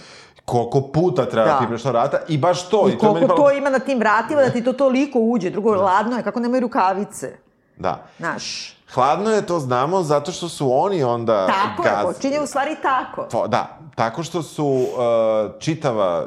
[0.48, 1.58] koliko puta treba da.
[1.60, 2.88] pipneš na vrata i baš to.
[2.88, 5.50] I, I koliko to, to ima na tim vratima da ti to toliko uđe.
[5.50, 5.82] Drugo, da.
[5.82, 7.36] ladno je, kako nemaju rukavice.
[7.76, 8.06] Da.
[8.18, 8.77] Znaš.
[8.94, 11.46] Hladno je, to znamo, zato što su oni onda...
[11.46, 11.92] Tako gaz...
[11.98, 13.22] je, počinje u stvari tako.
[13.22, 16.26] To, da, tako što su uh, čitava...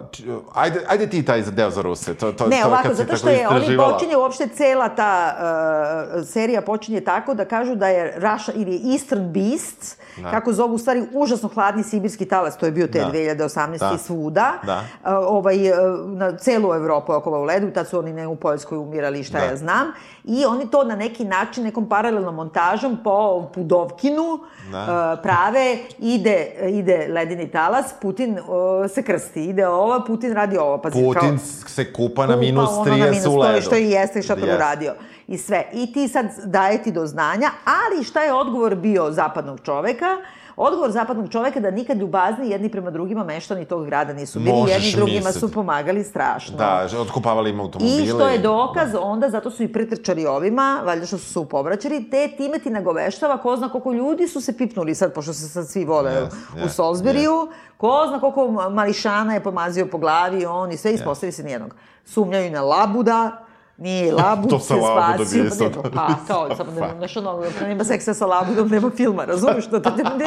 [0.53, 3.47] Ajde, ajde ti taj deo za Ruse, to, to, ne, to ovako, zato što je,
[3.47, 8.91] oni počinje uopšte cela ta uh, serija počinje tako da kažu da je Russia ili
[8.93, 10.31] Eastern Beasts, da.
[10.31, 13.11] kako zovu u stvari užasno hladni sibirski talas, to je bio te da.
[13.11, 13.79] 2018.
[13.79, 13.97] Da.
[13.97, 14.75] svuda, da.
[14.77, 18.77] Uh, ovaj, uh, na celu Evropu okova u ledu, tad su oni ne u Poljskoj
[18.77, 19.45] umirali, šta da.
[19.45, 19.91] ja znam,
[20.23, 24.39] i oni to na neki način, nekom paralelnom montažom po Pudovkinu
[24.71, 24.81] da.
[24.81, 30.77] uh, prave, ide, ide ledeni talas, Putin uh, se krsti, ide ovo, Putin radi ovo.
[30.77, 31.37] Pa Putin kao,
[31.67, 33.61] se kupa na minus 30 u ledu.
[33.61, 34.95] Što i jeste i što to uradio.
[35.27, 35.65] i sve.
[35.73, 40.17] I ti sad daje ti do znanja, ali šta je odgovor bio zapadnog čoveka?
[40.61, 44.75] Odgovor zapadnog čoveka da nikad ljubazni jedni prema drugima meštani tog grada nisu bili, Možeš
[44.75, 45.39] jedni drugima misliti.
[45.39, 46.57] su pomagali strašno.
[46.57, 48.03] Da, otkupavali im automobile.
[48.03, 52.09] I što je dokaz, onda zato su i pretrčali ovima, valjda što su se upovraćali,
[52.09, 55.67] te time ti nagoveštava ko zna koliko ljudi su se pipnuli sad, pošto se sad
[55.67, 57.47] svi vole Yes, u yes, Salisburyu,
[57.77, 61.75] ko zna koliko ma- mališana je pomazio po glavi, on i sve, ispostavi se nijednog.
[62.05, 63.45] Sumnjaju na Labuda,
[63.81, 65.37] nije Labud To se sa Labudom spasio.
[65.37, 65.81] je pa isto.
[65.83, 69.67] ne, Pa, kao, samo ne, znaš ono, ako nema seksa sa Labudom, nema filma, razumeš?
[69.67, 70.25] To, to, ne,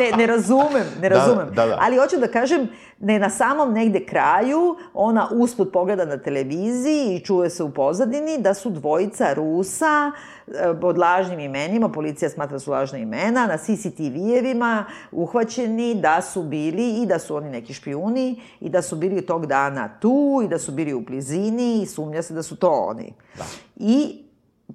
[0.00, 1.48] ne, ne razumem, ne Da, razumem.
[1.48, 1.78] da, da.
[1.80, 2.68] Ali hoću da kažem,
[3.00, 4.60] ne na samom negde kraju,
[4.94, 10.41] ona usput pogleda na televiziji i čuje se u pozadini da su dvojica Rusa e,
[10.80, 17.02] pod lažnim imenima, policija smatra da su lažna imena, na CCTV-evima uhvaćeni da su bili
[17.02, 20.58] i da su oni neki špijuni i da su bili tog dana tu i da
[20.58, 23.14] su bili u blizini i sumnja se da su to oni.
[23.38, 23.44] Da.
[23.76, 24.22] I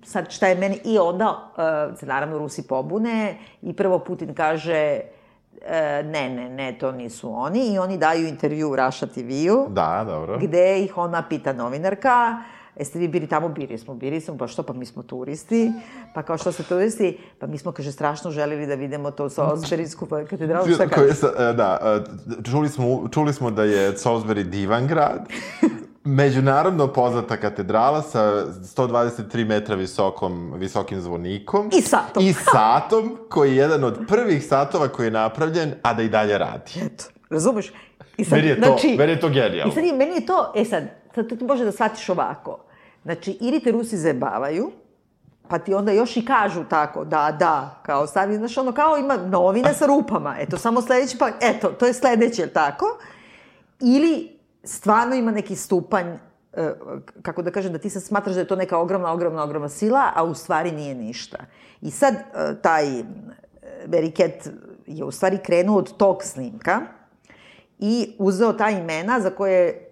[0.03, 5.01] sad šta je meni, i onda uh, se naravno Rusi pobune i prvo Putin kaže
[5.65, 10.03] e, ne, ne, ne, to nisu oni i oni daju intervju u Russia TV-u Da,
[10.07, 10.38] dobro.
[10.38, 12.38] gde ih ona pita novinarka
[12.80, 15.71] jeste vi bili tamo, bili smo, bili smo, pa što, pa mi smo turisti,
[16.13, 19.43] pa kao što ste turisti, pa mi smo, kaže, strašno želeli da vidimo to sa
[19.43, 21.11] Osberijsku katedralu, šta kaže?
[21.39, 25.28] e, da, e, čuli smo, čuli smo da je Salisbury divan grad.
[26.03, 28.45] Međunarodno poznata katedrala sa
[28.78, 31.69] 123 metra visokom, visokim zvonikom.
[31.78, 32.23] I satom.
[32.23, 36.38] I satom, koji je jedan od prvih satova koji je napravljen, a da i dalje
[36.38, 36.71] radi.
[36.86, 37.71] Eto, razumeš?
[38.17, 39.71] I sad, Meni je to, meni je to genijalno.
[39.71, 40.84] I sad meni je to, e sad,
[41.15, 42.66] sad ti može da shvatiš ovako.
[43.03, 44.71] Znači, ili te Rusi zajebavaju,
[45.47, 49.17] pa ti onda još i kažu tako, da, da, kao stavi, znaš, ono, kao ima
[49.17, 52.85] novine sa rupama, eto, samo sledeći, pa, eto, to je sledeće, jel tako?
[53.79, 56.07] Ili stvarno ima neki stupanj,
[56.53, 56.73] e,
[57.21, 60.11] kako da kažem, da ti sad smatraš da je to neka ogromna, ogromna, ogromna sila,
[60.15, 61.37] a u stvari nije ništa.
[61.81, 63.03] I sad, e, taj e,
[63.87, 64.49] Beriket
[64.85, 66.81] je u stvari krenuo od tog snimka,
[67.79, 69.86] i uzeo ta imena za koje,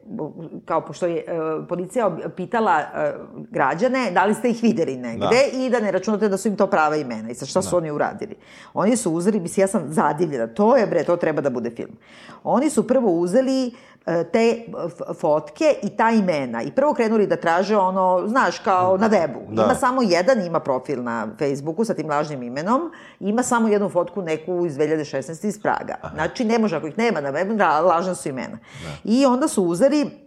[0.65, 1.23] kao pošto je e,
[1.69, 3.13] policija pitala e,
[3.51, 5.59] građane, da li ste ih videli negde da.
[5.59, 7.29] i da ne računate da su im to prava imena.
[7.29, 7.77] I sad šta su Da.
[7.77, 8.35] oni uradili?
[8.73, 11.97] Oni su uzeli, mislim, ja sam zadivljena, to je bre, to treba da bude film.
[12.43, 13.71] Oni su prvo uzeli
[14.05, 19.09] te f- fotke i ta imena i prvo krenuli da traže ono, znaš, kao na
[19.09, 19.39] webu.
[19.49, 19.63] Da.
[19.63, 24.21] Ima samo jedan, ima profil na Facebooku sa tim lažnim imenom, ima samo jednu fotku
[24.21, 25.47] neku iz 2016.
[25.47, 25.95] iz Praga.
[26.13, 28.57] Znači, ne može, ako ih nema na webu, da, lažna su imena.
[29.03, 30.24] I onda su uzeli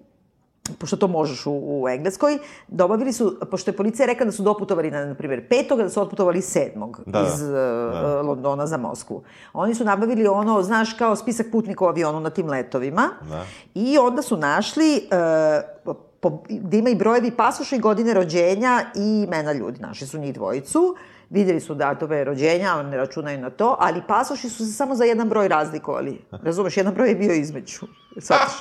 [0.79, 2.39] pošto to možeš u, u Engleskoj,
[2.69, 6.01] dobavili su, pošto je policija rekla da su doputovali, na, na primjer, petoga, da su
[6.01, 7.29] otputovali sedmog Da, da.
[7.29, 8.23] iz da.
[8.23, 9.23] Londona za Moskvu.
[9.53, 13.45] Oni su nabavili ono, znaš, kao spisak putnika u avionu na tim letovima Da.
[13.75, 19.23] i onda su našli uh, po, da ima i brojevi pasoša i godine rođenja i
[19.23, 19.81] imena ljudi.
[19.81, 20.97] Našli su njih dvojicu,
[21.31, 25.29] videli su datove rođenja, ne računaju na to, ali pasoši su se samo za jedan
[25.29, 26.20] broj razlikovali.
[26.31, 27.87] Razumeš, jedan broj je bio između.
[28.20, 28.53] Svataš?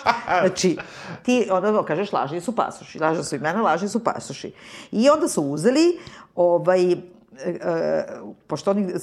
[0.41, 0.77] Znači,
[1.23, 4.53] ti onda kažeš lažni su pasoši, lažna su imena, lažni su pasoši.
[4.91, 5.99] I onda su uzeli,
[6.35, 6.97] ovaj, e,
[7.45, 8.05] e,
[8.47, 8.93] pošto oni,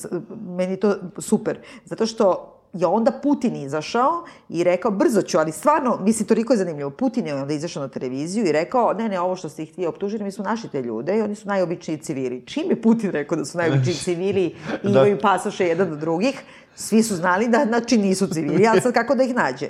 [0.47, 5.99] meni to super, zato što je onda Putin izašao i rekao, brzo ću, ali stvarno,
[6.01, 6.91] mislim, toliko je zanimljivo.
[6.91, 9.87] Putin je onda izašao na televiziju i rekao, ne, ne, ovo što ste ih ti
[9.87, 12.43] optužili, mi smo našli te ljude i oni su najobičniji civili.
[12.47, 14.89] Čim je Putin rekao da su najobičniji civili i Da.
[14.91, 16.43] imaju pasoše jedan od drugih,
[16.75, 19.69] svi su znali da, znači, nisu civili, ali sad kako da ih nađe?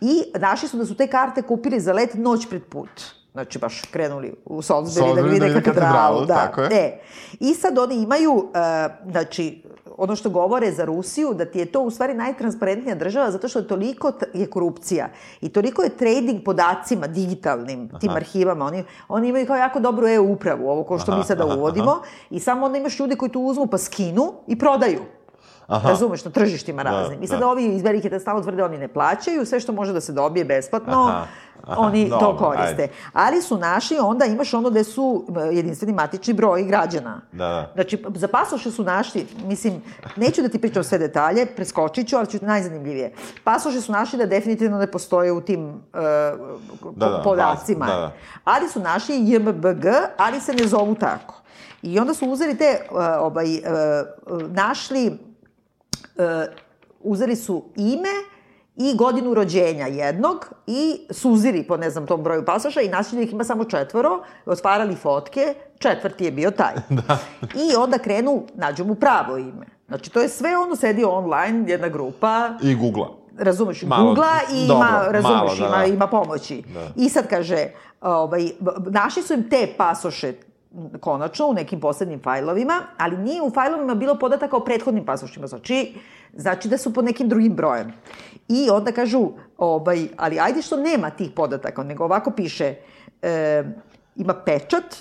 [0.00, 2.90] I našli su da su te karte kupili za let noć pred put.
[3.36, 6.26] Znači, baš krenuli u Salisbury da vide da katedralu.
[6.26, 6.68] Da, tako je.
[6.72, 6.98] E,
[7.40, 9.62] I sad oni imaju, uh, znači,
[9.96, 13.58] ono što govore za Rusiju, da ti je to u stvari najtransparentnija država zato što
[13.58, 15.08] je toliko je korupcija
[15.40, 18.64] i toliko je trading podacima digitalnim, tim arhivama.
[18.64, 22.66] Oni, oni imaju kao jako dobru e-upravu, ovo ko što mi sada uvodimo, i samo
[22.66, 25.00] onda imaš ljude koji tu uzmu pa skinu i prodaju.
[25.66, 25.88] Aha.
[25.88, 27.22] Razumeš, na tržištima raznim.
[27.22, 27.48] I sad da.
[27.48, 30.44] ovi iz Velike te stalno tvrde oni ne plaćaju, sve što može da se dobije
[30.44, 31.26] besplatno, Aha,
[31.62, 32.66] aha, oni to dobro, koriste.
[32.68, 32.88] ajde.
[33.12, 37.20] Ali su našli, onda imaš ono gde su e, jedinstveni matični broj građana.
[37.32, 37.70] Da, da.
[37.74, 39.82] Znači, za pasoše su našli, mislim,
[40.16, 43.12] neću da ti pričam sve detalje, preskočit ću, ali ću najzanimljivije.
[43.44, 45.72] Pasoše su našli da definitivno ne postoje u tim uh,
[46.96, 47.86] Da, da, podacima.
[47.86, 48.12] da, da.
[48.44, 49.86] Ali su našli JMBG,
[50.16, 51.42] ali se ne zovu tako.
[51.82, 55.18] I onda su uzeli te, uh, ovaj, uh, našli
[56.18, 56.46] e,
[57.00, 58.08] uzeli su ime
[58.76, 63.22] i godinu rođenja jednog i suziri po ne znam tom broju pasoša i našli da
[63.22, 66.74] ih ima samo četvoro, otvarali fotke, četvrti je bio taj.
[67.08, 67.18] da.
[67.54, 69.66] I onda krenu, nađu mu pravo ime.
[69.88, 73.44] Znači, to je sve ono sedi online, jedna grupa, I Google-a.
[73.44, 75.84] razumeš, Malo, Google i dobro, ima, razumeš, malo, da, ima, da.
[75.84, 76.62] ima pomoći.
[76.74, 76.88] Da.
[76.96, 77.66] I sad kaže,
[78.00, 78.48] ovaj,
[78.90, 80.32] našli su im te pasoše
[81.00, 85.94] konačno u nekim posebnim fajlovima, ali nije u fajlovima bilo podataka o prethodnim pasošima, znači,
[86.34, 87.92] znači da su pod nekim drugim brojem.
[88.48, 89.28] I onda kažu,
[89.58, 92.74] ovaj, ali ajde što nema tih podataka, nego ovako piše,
[93.22, 93.64] e,
[94.16, 94.96] ima pečat,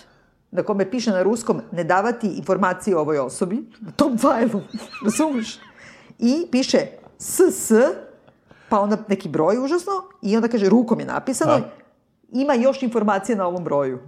[0.51, 4.61] na kome piše na ruskom ne davati informacije o ovoj osobi, na tom fajlu,
[5.05, 5.59] razumiješ?
[6.19, 6.79] I piše
[7.17, 7.71] SS,
[8.69, 11.61] pa onda neki broj užasno, i onda kaže rukom je napisano, A?
[12.31, 13.99] ima još informacije na ovom broju.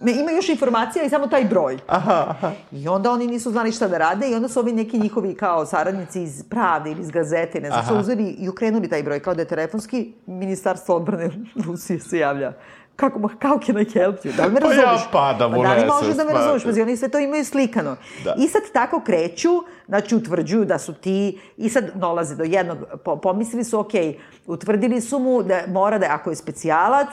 [0.00, 1.78] Ne, ima još informacija i samo taj broj.
[1.86, 2.52] Aha, aha.
[2.72, 5.66] I onda oni nisu znali šta da rade i onda su ovi neki njihovi kao
[5.66, 9.34] saradnici iz Pravde ili iz gazete, ne znam, su uzeli i ukrenuli taj broj, kao
[9.34, 11.30] da je telefonski, ministarstvo odbrane
[11.66, 12.52] Rusije se javlja.
[12.96, 14.36] Kako, ma, how can I help you?
[14.36, 15.08] Da li me Pa ja razumeš?
[15.12, 16.64] padam pa u da li možeš da me pa- razumeš?
[16.64, 17.96] Pazi, oni sve to imaju slikano.
[18.24, 18.34] Da.
[18.38, 19.48] I sad tako kreću,
[19.86, 23.92] znači utvrđuju da su ti, i sad dolaze do jednog, po, pomislili su, ok,
[24.46, 27.08] utvrdili su mu da mora da, ako je specijalac,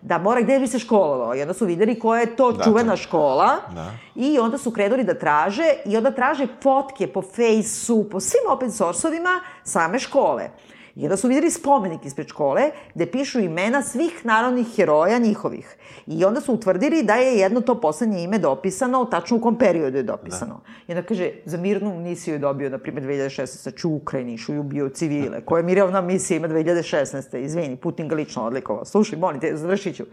[0.00, 1.36] da mora gde bi se školovao.
[1.36, 2.64] I onda su videli koja je to Da.
[2.64, 3.56] čuvena škola.
[3.74, 3.90] Da.
[4.14, 8.68] I onda su krenuli da traže i onda traže fotke po fejsu, po svim open
[8.70, 10.50] source-ovima same škole.
[10.96, 15.76] I onda su videli spomenik ispred škole gde pišu imena svih narodnih heroja njihovih.
[16.10, 19.96] I onda su utvrdili da je jedno to poslednje ime dopisano, tačno u kom periodu
[19.96, 20.60] je dopisano.
[20.66, 20.92] Da.
[20.92, 23.76] I onda kaže, za mirnu misiju je dobio, na primjer, 2016.
[23.76, 25.40] Ču u Ukrajini, šu i ubio civile.
[25.44, 27.36] Koja je mirovna misija ima 2016.
[27.36, 28.84] Izvini, Putin ga lično odlikovao.
[28.84, 30.04] Slušaj, molim te, završit ću.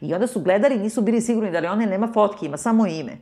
[0.00, 3.18] I onda su gledali, nisu bili sigurni da li one nema fotke, ima samo ime.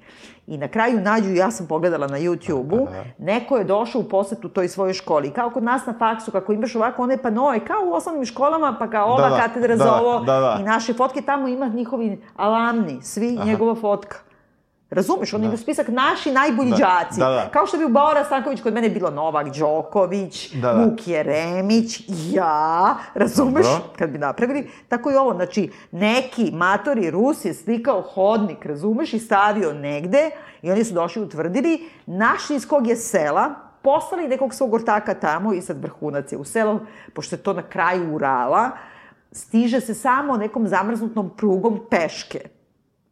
[0.47, 4.69] I na kraju nađu, ja sam pogledala na YouTube-u, neko je došao u posetu toj
[4.69, 5.31] svojoj školi.
[5.31, 8.91] Kao kod nas na faksu, kako imaš ovako one panoje, kao u osnovnim školama, pa
[8.91, 10.57] kao ova Da, da, katedra da, za ovo da, da.
[10.61, 14.28] i naše fotke, tamo ima njihovi alamni, svi njegova fotka.
[14.91, 17.21] Razumeš, on ima spisak naši najbolji Da, đaci.
[17.21, 17.49] da, da.
[17.53, 20.85] Kao što bi u Bora Stanković kod mene bilo Novak Đoković, Da, da.
[20.85, 23.83] Vuk Jeremić, ja, razumeš, Dobro.
[23.99, 24.71] kad bi napravili.
[24.89, 30.31] Tako i ovo, znači, neki matori Rus je slikao hodnik, razumeš, i stavio negde
[30.63, 35.15] i oni su došli i utvrdili, našli iz kog je sela, poslali nekog svog ortaka
[35.15, 36.81] tamo i sad vrhunac je u selo,
[37.15, 38.71] pošto je to na kraju Urala,
[39.33, 42.41] stiže se samo nekom zamrznutom prugom peške.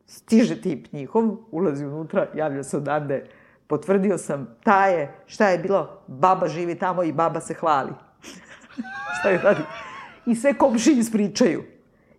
[0.07, 3.26] Stiže tip njihov, ulazi unutra, javlja se odande,
[3.66, 7.92] potvrdio sam, ta je, šta je bilo, baba živi tamo i baba se hvali.
[9.20, 9.62] šta je radi?
[10.26, 11.62] I sve komšiji ispričaju.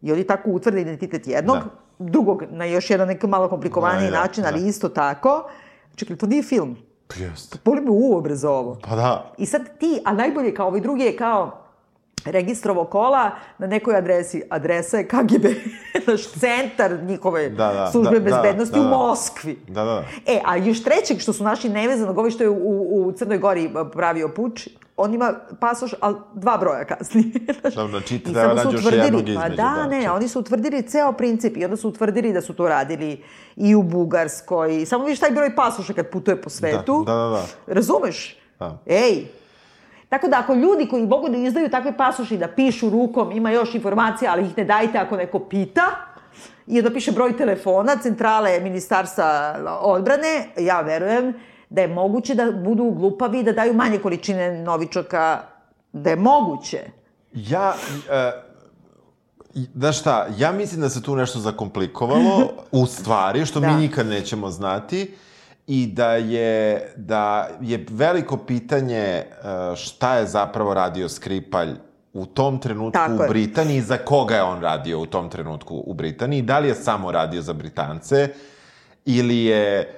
[0.01, 1.69] I oni tako utvrde identitet jednog, Da.
[1.99, 4.67] drugog na još jedan neki malo komplikovaniji Da, da, način, ali da.
[4.67, 5.49] isto tako.
[5.95, 6.77] Čekaj, to nije film.
[7.07, 7.57] Pa Jeste.
[7.65, 8.77] Boli me uobre za ovo.
[8.83, 9.33] Pa da.
[9.38, 11.66] I sad ti, a najbolje kao ovi drugi je kao
[12.28, 14.43] registrovo kola na nekoj adresi.
[14.49, 15.45] Adresa je KGB,
[16.07, 18.88] naš centar njihove Da, da, službe da, da, bezbednosti da, da.
[18.88, 19.59] u Moskvi.
[19.67, 20.03] Da, da.
[20.25, 22.55] E, a još trećeg što su naši nevezanog, ovaj što je u,
[22.97, 24.67] u Crnoj Gori e, pravio puč,
[24.97, 27.32] on ima pasoš, ali dva broja kasnije.
[27.75, 30.01] Dobro, čitate, I evo, samo su nađu još utvrdili- jednog Pa između, da, da, ne,
[30.01, 30.15] čekaj.
[30.15, 33.23] oni su utvrdili ceo princip i onda su utvrdili da su to radili
[33.55, 34.86] i u Bugarskoj.
[34.86, 37.03] Samo vidiš taj broj pasoša kad putuje po svetu.
[37.05, 37.45] Da, da, da.
[37.67, 38.38] Razumeš?
[38.59, 38.78] Da.
[38.86, 39.25] Ej!
[40.09, 43.51] Tako da ako ljudi koji mogu da izdaju takve pasoše i da pišu rukom, ima
[43.51, 45.81] još informacija, ali ih ne dajte ako neko pita,
[46.67, 49.27] i da piše broj telefona centrale ministarstva
[49.81, 50.27] odbrane,
[50.57, 51.33] ja verujem
[51.69, 55.39] da je moguće da budu glupavi i da daju manje količine novičaka,
[55.93, 56.79] da je moguće.
[57.33, 57.73] Ja,
[59.53, 63.67] i- znaš šta, ja mislim da se tu nešto zakomplikovalo, u stvari, što Da.
[63.67, 65.15] mi nikad nećemo znati,
[65.68, 69.26] i da je, da je veliko pitanje e,
[69.76, 71.70] šta je zapravo radio Skripalj
[72.13, 73.28] u tom trenutku Tako u.
[73.30, 77.11] Britaniji, za koga je on radio u tom trenutku u Britaniji, da li je samo
[77.11, 78.30] radio za Britance,
[79.05, 79.93] ili je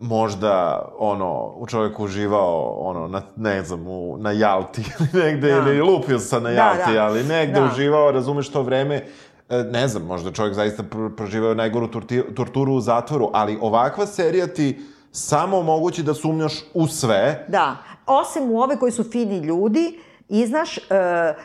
[0.00, 5.56] možda ono u čovjeku uživao ono na ne znam u, na Jalti ili negde Da.
[5.56, 7.04] ili lupio sam na Da, Jalti da.
[7.04, 7.66] ali negde Da.
[7.66, 9.04] uživao razumeš to vreme
[9.48, 11.88] e, ne znam možda čovjek zaista pr proživao najgoru
[12.36, 14.80] torturu u zatvoru ali ovakva serija ti
[15.12, 19.98] samo omogući da sumnjaš u sve Da, osim u ove koji su fini ljudi,
[20.32, 20.82] I znaš, e,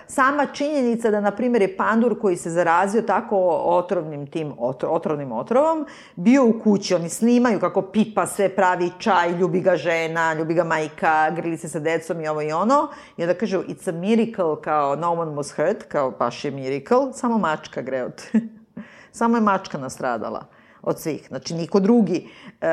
[0.07, 5.32] sama činjenica da, na primjer, je pandur koji se zarazio tako otrovnim tim, otro, otrovnim
[5.32, 10.53] otrovom, bio u kući, oni snimaju kako pipa sve pravi čaj, ljubi ga žena, ljubi
[10.53, 12.88] ga majka, grili se sa decom i ovo i ono.
[13.18, 17.13] I onda kažu, it's a miracle, kao no one was hurt, kao baš je miracle,
[17.13, 18.22] samo mačka greot.
[19.20, 22.30] samo je mačka nastradala od svih, znači niko drugi.
[22.61, 22.67] E,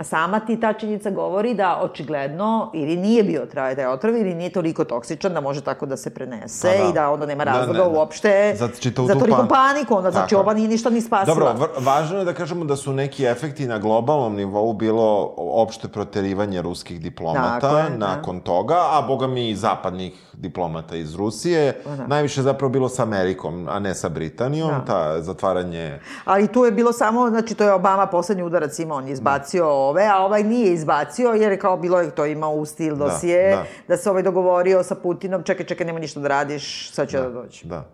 [0.00, 4.50] sama ti ta činjenica govori da očigledno ili nije bio traj taj otrov ili nije
[4.50, 6.90] toliko toksičan da može tako da se prenese Pa da.
[6.90, 7.90] i da onda nema Da, razloga ne, ne.
[7.90, 9.94] uopšte Za za toliko pan- paniku.
[9.94, 10.38] Onda znači je.
[10.38, 11.34] ova nije ništa ni spasila.
[11.36, 16.62] Dobro, važno je da kažemo da su neki efekti na globalnom nivou bilo opšte proterivanje
[16.62, 17.96] ruskih diplomata Tako je, da.
[17.98, 21.72] nakon toga, a boga mi i zapadnih diplomata iz Rusije.
[21.86, 22.06] da.
[22.06, 24.84] Najviše zapravo bilo sa Amerikom, a ne sa Britanijom, Da.
[24.84, 25.98] ta zatvaranje...
[26.24, 29.12] Ali tu je bilo samo, znači, znači to je Obama poslednji udarac imao, on je
[29.12, 32.96] izbacio ove, a ovaj nije izbacio, jer je kao bilo je to imao u stil
[32.96, 33.64] dosije, da, da.
[33.88, 37.22] da se ovaj dogovorio sa Putinom, čekaj, čekaj, nema ništa da radiš, sad ću ja
[37.22, 37.66] da doći.
[37.66, 37.84] Da.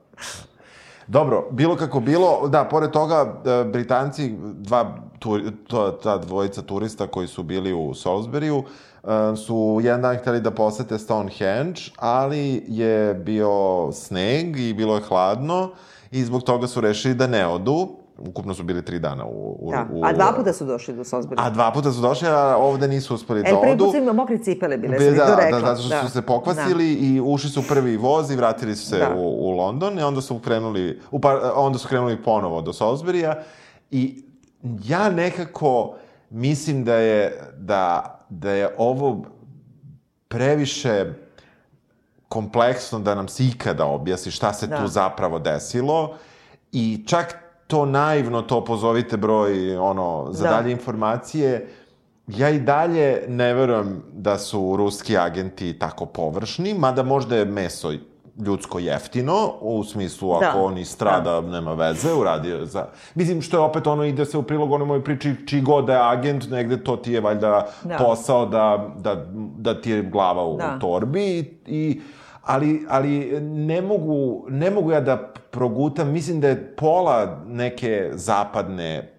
[1.07, 4.97] Dobro, bilo kako bilo, da, pored toga, e, Britanci, dva,
[5.67, 10.51] to, ta dvojica turista koji su bili u Salisburyu, e, su jedan dan hteli da
[10.51, 15.71] posete Stonehenge, ali je bio sneg i bilo je hladno
[16.11, 18.02] i zbog toga su rešili da ne odu.
[18.23, 19.31] Ukupno su bili tri dana u...
[19.61, 19.87] u, Da.
[19.93, 21.35] u A dva puta su došli do Salisbury.
[21.37, 23.61] A dva puta su došli, a ovde nisu uspeli da E, odu.
[23.63, 25.61] prvi put su im mokre cipele bile, Be, sam da, da, rekla.
[25.61, 28.99] da, zato što su se pokvasili i ušli su prvi voz i vratili su se
[28.99, 29.11] Da.
[29.11, 33.35] u, u London i onda su krenuli, u par, onda su krenuli ponovo do Salisburya
[33.91, 34.25] i
[34.85, 35.95] ja nekako
[36.31, 39.25] mislim da je, da, da je ovo
[40.29, 41.13] previše
[42.29, 44.77] kompleksno da nam se ikada objasni šta se Da.
[44.77, 46.15] tu zapravo desilo
[46.73, 47.42] i čak
[47.73, 50.51] to naivno to pozovite broj ono za Da.
[50.51, 51.69] dalje informacije
[52.29, 57.93] ja i dalje ne verujem da su ruski agenti tako površni, mada možda je meso
[58.39, 60.63] ljudsko jeftino, u smislu ako Da.
[60.63, 62.87] on istrada, nema veze, uradio za...
[63.15, 65.93] Mislim, što je opet ono, ide se u prilog onoj mojoj priči, čiji god da
[65.93, 67.97] je agent, negde to ti je valjda Da.
[67.97, 69.27] posao da, da,
[69.59, 70.79] da ti je glava u Da.
[70.79, 72.01] torbi i, i
[72.43, 73.11] ali, ali
[73.41, 79.13] ne, mogu, ne mogu ja da progutam, mislim da je pola neke zapadne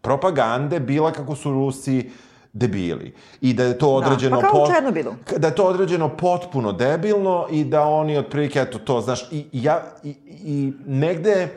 [0.00, 2.10] propagande bila kako su Rusi
[2.52, 3.14] debili.
[3.40, 4.40] I da je to određeno...
[4.40, 5.14] pa kao u Černobilu.
[5.36, 9.64] Da je to određeno potpuno debilno i da oni otprilike, eto to, znaš, i, i
[9.64, 11.48] ja, i, i negde,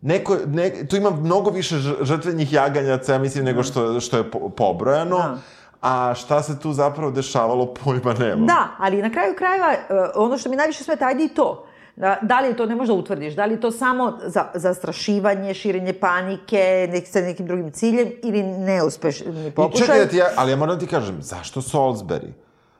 [0.00, 4.48] neko, ne, tu ima mnogo više žrtvenih jaganjaca, ja mislim, nego što, što je po,
[4.48, 5.16] pobrojano.
[5.16, 5.38] Da.
[5.80, 8.46] A šta se tu zapravo dešavalo, pojma nemam.
[8.46, 9.78] Da, ali na kraju krajeva, e,
[10.14, 11.66] ono što mi najviše smeta, ajde i to.
[11.96, 15.54] Da, da li je to, ne možda utvrdiš, da li je to samo za, zastrašivanje,
[15.54, 19.86] širenje panike, nek, sa nekim drugim ciljem ili neuspešni I pokušaj?
[19.86, 22.32] čekaj da ti ja, ali ja moram da ti kažem, zašto Salisbury?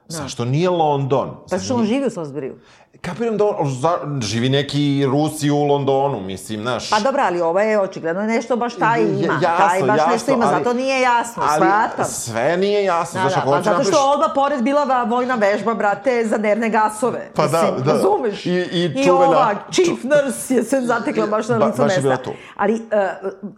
[0.08, 1.36] Zašto nije London?
[1.50, 2.52] Pa što on živi u Salisburyu.
[3.00, 3.90] Kapiram da on, za,
[4.20, 6.90] živi neki Rusi u Londonu, mislim, znaš.
[6.90, 9.32] Pa dobro, ali ovo je očigledno nešto baš taj Ja- ima.
[9.34, 12.04] jasno, taj baš nešto jasno, ima, ali- zato nije jasno, ali shvatam.
[12.04, 15.34] sve nije jasno, Da, znaš, da, ako pa zato što napraviš- odmah pored bila vojna
[15.36, 17.30] vežba, brate, za nervne gasove.
[17.34, 17.92] Pa da, Mislim, da.
[17.92, 18.46] Razumeš?
[18.46, 21.92] I- i I čuvena- ova chief nurse je se zatekla baš na Ba- licu baš
[21.94, 22.30] mesta.
[22.56, 22.80] Ali uh,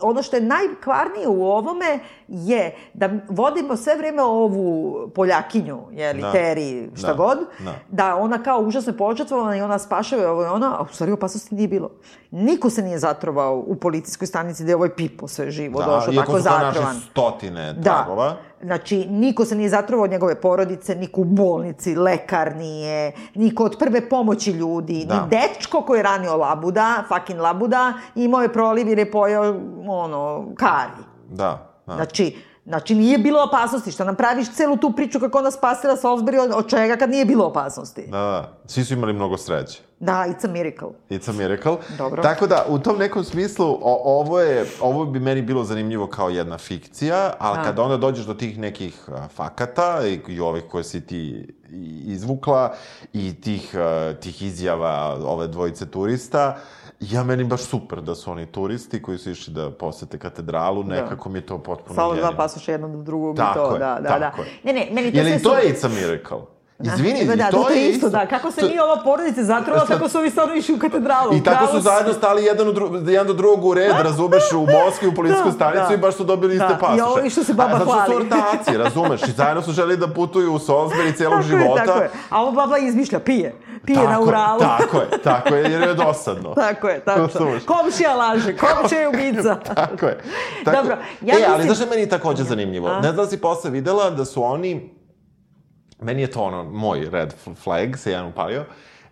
[0.03, 6.33] ono što je najkvarnije u ovome je da vodimo sve vreme ovu Poljakinju, jeli, Da.
[6.33, 7.15] Teri, šta Da.
[7.15, 7.75] god, Da.
[7.91, 8.93] da ona kao užasno
[9.27, 11.91] požrtvovana i ona spašava ovo i ono, a u stvari opasnosti nije bilo.
[12.31, 16.27] Niko se nije zatrovao u policijskoj stanici gde je ovaj Pipo sve živo došao iako
[16.27, 16.87] tako su kao zatrovan.
[16.87, 17.83] našli stotine Da.
[17.83, 18.37] tragova.
[18.63, 23.77] Znači, niko se nije zatrovao od njegove porodice, niko u bolnici, lekar nije, niko od
[23.79, 25.15] prve pomoći ljudi, Da.
[25.15, 29.55] ni dečko koji je ranio labuda, fucking labuda, imao je proliv jer je pojao,
[29.89, 31.03] ono, kari.
[31.29, 31.95] Da, da.
[31.95, 32.37] Znači,
[32.67, 33.93] Znači, nije bilo opasnosti.
[33.93, 37.45] Šta nam praviš celu tu priču kako ona spasila Salisbury od, čega kad nije bilo
[37.45, 38.03] opasnosti?
[38.07, 38.53] Da, da.
[38.67, 39.81] Svi su imali mnogo sreće.
[40.01, 40.89] Da, it's a miracle.
[41.11, 41.77] It's a miracle.
[41.99, 42.23] Dobro.
[42.23, 46.29] Tako da, u tom nekom smislu, o, ovo, je, ovo bi meni bilo zanimljivo kao
[46.31, 47.65] jedna fikcija, ali Da.
[47.65, 51.55] kada onda dođeš do tih nekih a, fakata i, i ovih koje si ti
[52.07, 52.75] izvukla
[53.13, 56.57] i tih, a, tih izjava ove dvojice turista,
[57.01, 61.29] ja meni baš super da su oni turisti koji su išli da posete katedralu, nekako
[61.29, 63.99] mi je to potpuno Samo dva pasoša jedno do drugog Tako i to, je, da,
[64.03, 64.43] da, tako da.
[64.43, 64.59] je.
[64.65, 66.56] Ne, ne, meni to Je sve to je It's a Miracle?
[66.81, 68.27] Izvini, da, da, to, to je isto, da.
[68.27, 71.35] Kako se to- nije ova porodica zatrova, tako su ovi stvarno išli u katedralu.
[71.35, 75.09] I tako su zajedno stali jedan, dru, jedan do drugog u red, razumeš, u Moskvi,
[75.09, 75.95] u policijsku Da, stanicu da.
[75.95, 76.99] i baš su dobili iste Da, pasoše.
[76.99, 78.25] i ovo i što se baba A, zato što su hvali.
[78.25, 81.85] ortaci, razumeš, i zajedno su želi da putuju u Salisbury cijelog Tako je, života.
[81.85, 82.11] tako je.
[82.31, 83.55] A ovo baba izmišlja, pije.
[83.87, 84.61] Pije na Uralu.
[84.61, 86.55] Tako je, tako je, jer je dosadno.
[86.69, 87.23] Tako je, tačno.
[87.25, 87.63] Razumeš?
[87.65, 89.55] Komšija laže, komšija je ubica.
[89.67, 90.19] Tako je.
[90.65, 92.89] Tako, Dobro, ja e, ali mislim- znaš što je meni takođe zanimljivo?
[92.91, 94.96] Ne znam da si posle videla da su oni,
[96.01, 98.65] meni je to ono, moj red flag se jedan upalio,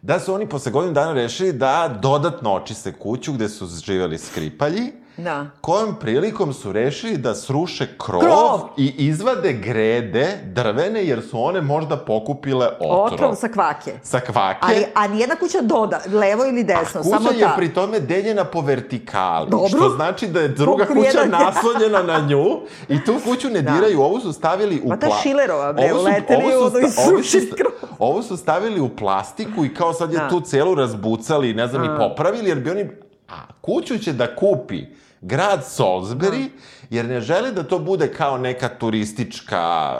[0.03, 4.93] da su oni posle godinu dana rešili da dodatno očiste kuću gde su živeli skripalji,
[5.16, 5.46] Da.
[5.60, 8.60] kojom prilikom su rešili da sruše krov, Krov!
[8.76, 13.00] i izvade grede drvene jer su one možda pokupile otrov.
[13.04, 13.92] Otrov sa kvake.
[14.02, 14.58] Sa kvake.
[14.60, 17.54] Ali, a nijedna kuća doda, levo ili desno, Kuća samo je ta.
[17.56, 19.68] pri tome deljena po vertikali, Dobro.
[19.68, 21.28] što znači da je druga Pokrivena kuća je.
[21.28, 22.44] naslonjena na nju
[22.88, 23.70] i tu kuću ne Da.
[23.72, 27.50] diraju, ovu su stavili u Ma ta Šilerova, bre, uleteli u su ono i srušili
[27.52, 27.72] krov.
[27.98, 30.28] Ovu su stavili u plastiku i kao sad je Da.
[30.28, 33.03] tu celu razbucali, ne znam, i popravili, jer bi oni...
[33.28, 34.84] A kuću će da kupi
[35.20, 36.48] grad Salisbury,
[36.90, 39.56] jer ne žele da to bude kao neka turistička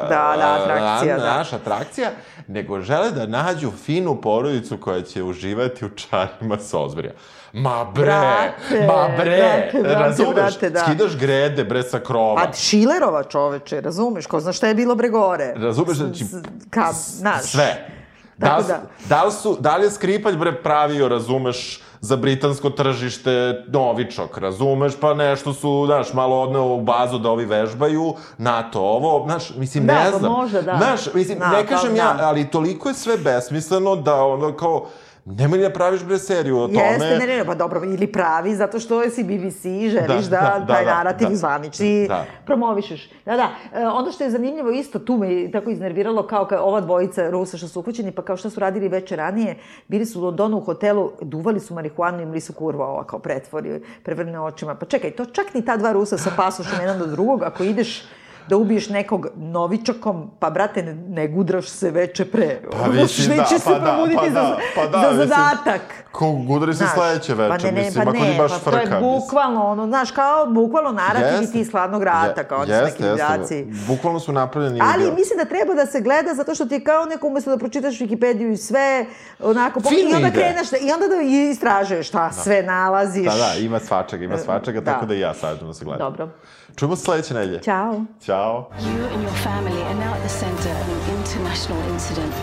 [0.09, 1.37] Da, da, atrakcija, a, da.
[1.37, 2.11] naša atrakcija,
[2.49, 7.13] nego žele da nađu finu porodicu koja će uživati u čarima Salisburya.
[7.53, 10.35] Ma bre, Brate, ma bre, brate, brate, razumeš?
[10.35, 10.81] brate, da.
[10.81, 12.35] Skidaš grede bre sa krova.
[12.47, 15.55] Pa Šilerova čoveče, razumeš, ko zna šta je bilo bre gore.
[15.57, 16.25] Razumeš, znači,
[16.71, 17.43] Ka, znaš.
[17.43, 17.89] Sve.
[18.37, 18.83] Da, da.
[19.09, 19.25] da.
[19.25, 25.15] li su, da li je Skripalj, bre, pravio, razumeš, za britansko tržište novičok, razumeš, pa
[25.15, 29.95] nešto su, znaš, malo odneo u bazu da ovi vežbaju, NATO ovo, znaš, mislim, Da,
[29.95, 30.33] ne pa znam.
[30.33, 30.77] možda, da.
[30.77, 31.97] Znaš, mislim, Da, ne pa kažem da.
[31.97, 34.87] ja, ali toliko je sve besmisleno da ono kao,
[35.25, 36.81] nemoj da praviš bre seriju o tome.
[36.81, 40.57] Jeste, ne, ne, ne, pa dobro, ili pravi, zato što si BBC želiš da, Da,
[40.59, 41.37] da, taj da, narativ da.
[41.37, 42.25] zvanični Da.
[42.47, 43.11] promovišeš.
[43.25, 46.81] Da, da, e, ono što je zanimljivo isto, tu me tako iznerviralo kao, kao ova
[46.81, 49.57] dvojica Rusa što su upućeni, pa kao šta su radili veče ranije,
[49.89, 53.83] bili su u Londonu u hotelu, duvali su marihuanu i su kurva ova kao pretvori,
[54.03, 54.75] prevrne očima.
[54.75, 58.05] Pa čekaj, to čak ni ta dva Rusa sa pasošem jedan do drugog, ako ideš
[58.49, 62.61] da ubiješ nekog novičakom, pa brate, ne, ne gudraš se veče pre.
[62.73, 65.81] Pa mislim, da, se pa da, pa da, pa da, za mislim, zadatak.
[66.13, 68.71] Ko gudari se sledeće veče, pa ne, ne, mislim, pa ako ne, baš pa frka.
[68.71, 69.01] to je mislim.
[69.01, 73.67] bukvalno ono, znaš, kao bukvalno narativ i ti hladnog rata, kao oni su neki divljaci.
[73.89, 77.05] Bukvalno su napravljeni Ali mislim da treba da se gleda zato što ti je kao
[77.05, 79.07] neko umesto da pročitaš Wikipediju i sve,
[79.41, 83.25] onako, Fino i onda kreneš, da, i onda da istražuješ šta sve nalaziš.
[83.25, 84.93] Da, da, ima svačega, ima svačega, Da.
[84.93, 86.05] tako da i ja savjetujem da se gleda.
[86.05, 86.29] Dobro.
[86.77, 87.63] Čujemo se sledeće nedelje.
[87.63, 88.05] Ćao.
[88.25, 88.71] Ćao.
[88.81, 92.35] You and your family are now at the centre of an international incident.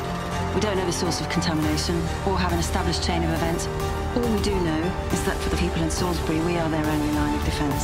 [0.55, 1.95] We don't know the source of contamination
[2.27, 3.63] or have an established chain of events.
[4.15, 4.82] All we do know
[5.15, 7.84] is that for the people in Salisbury, we are their only line of defence.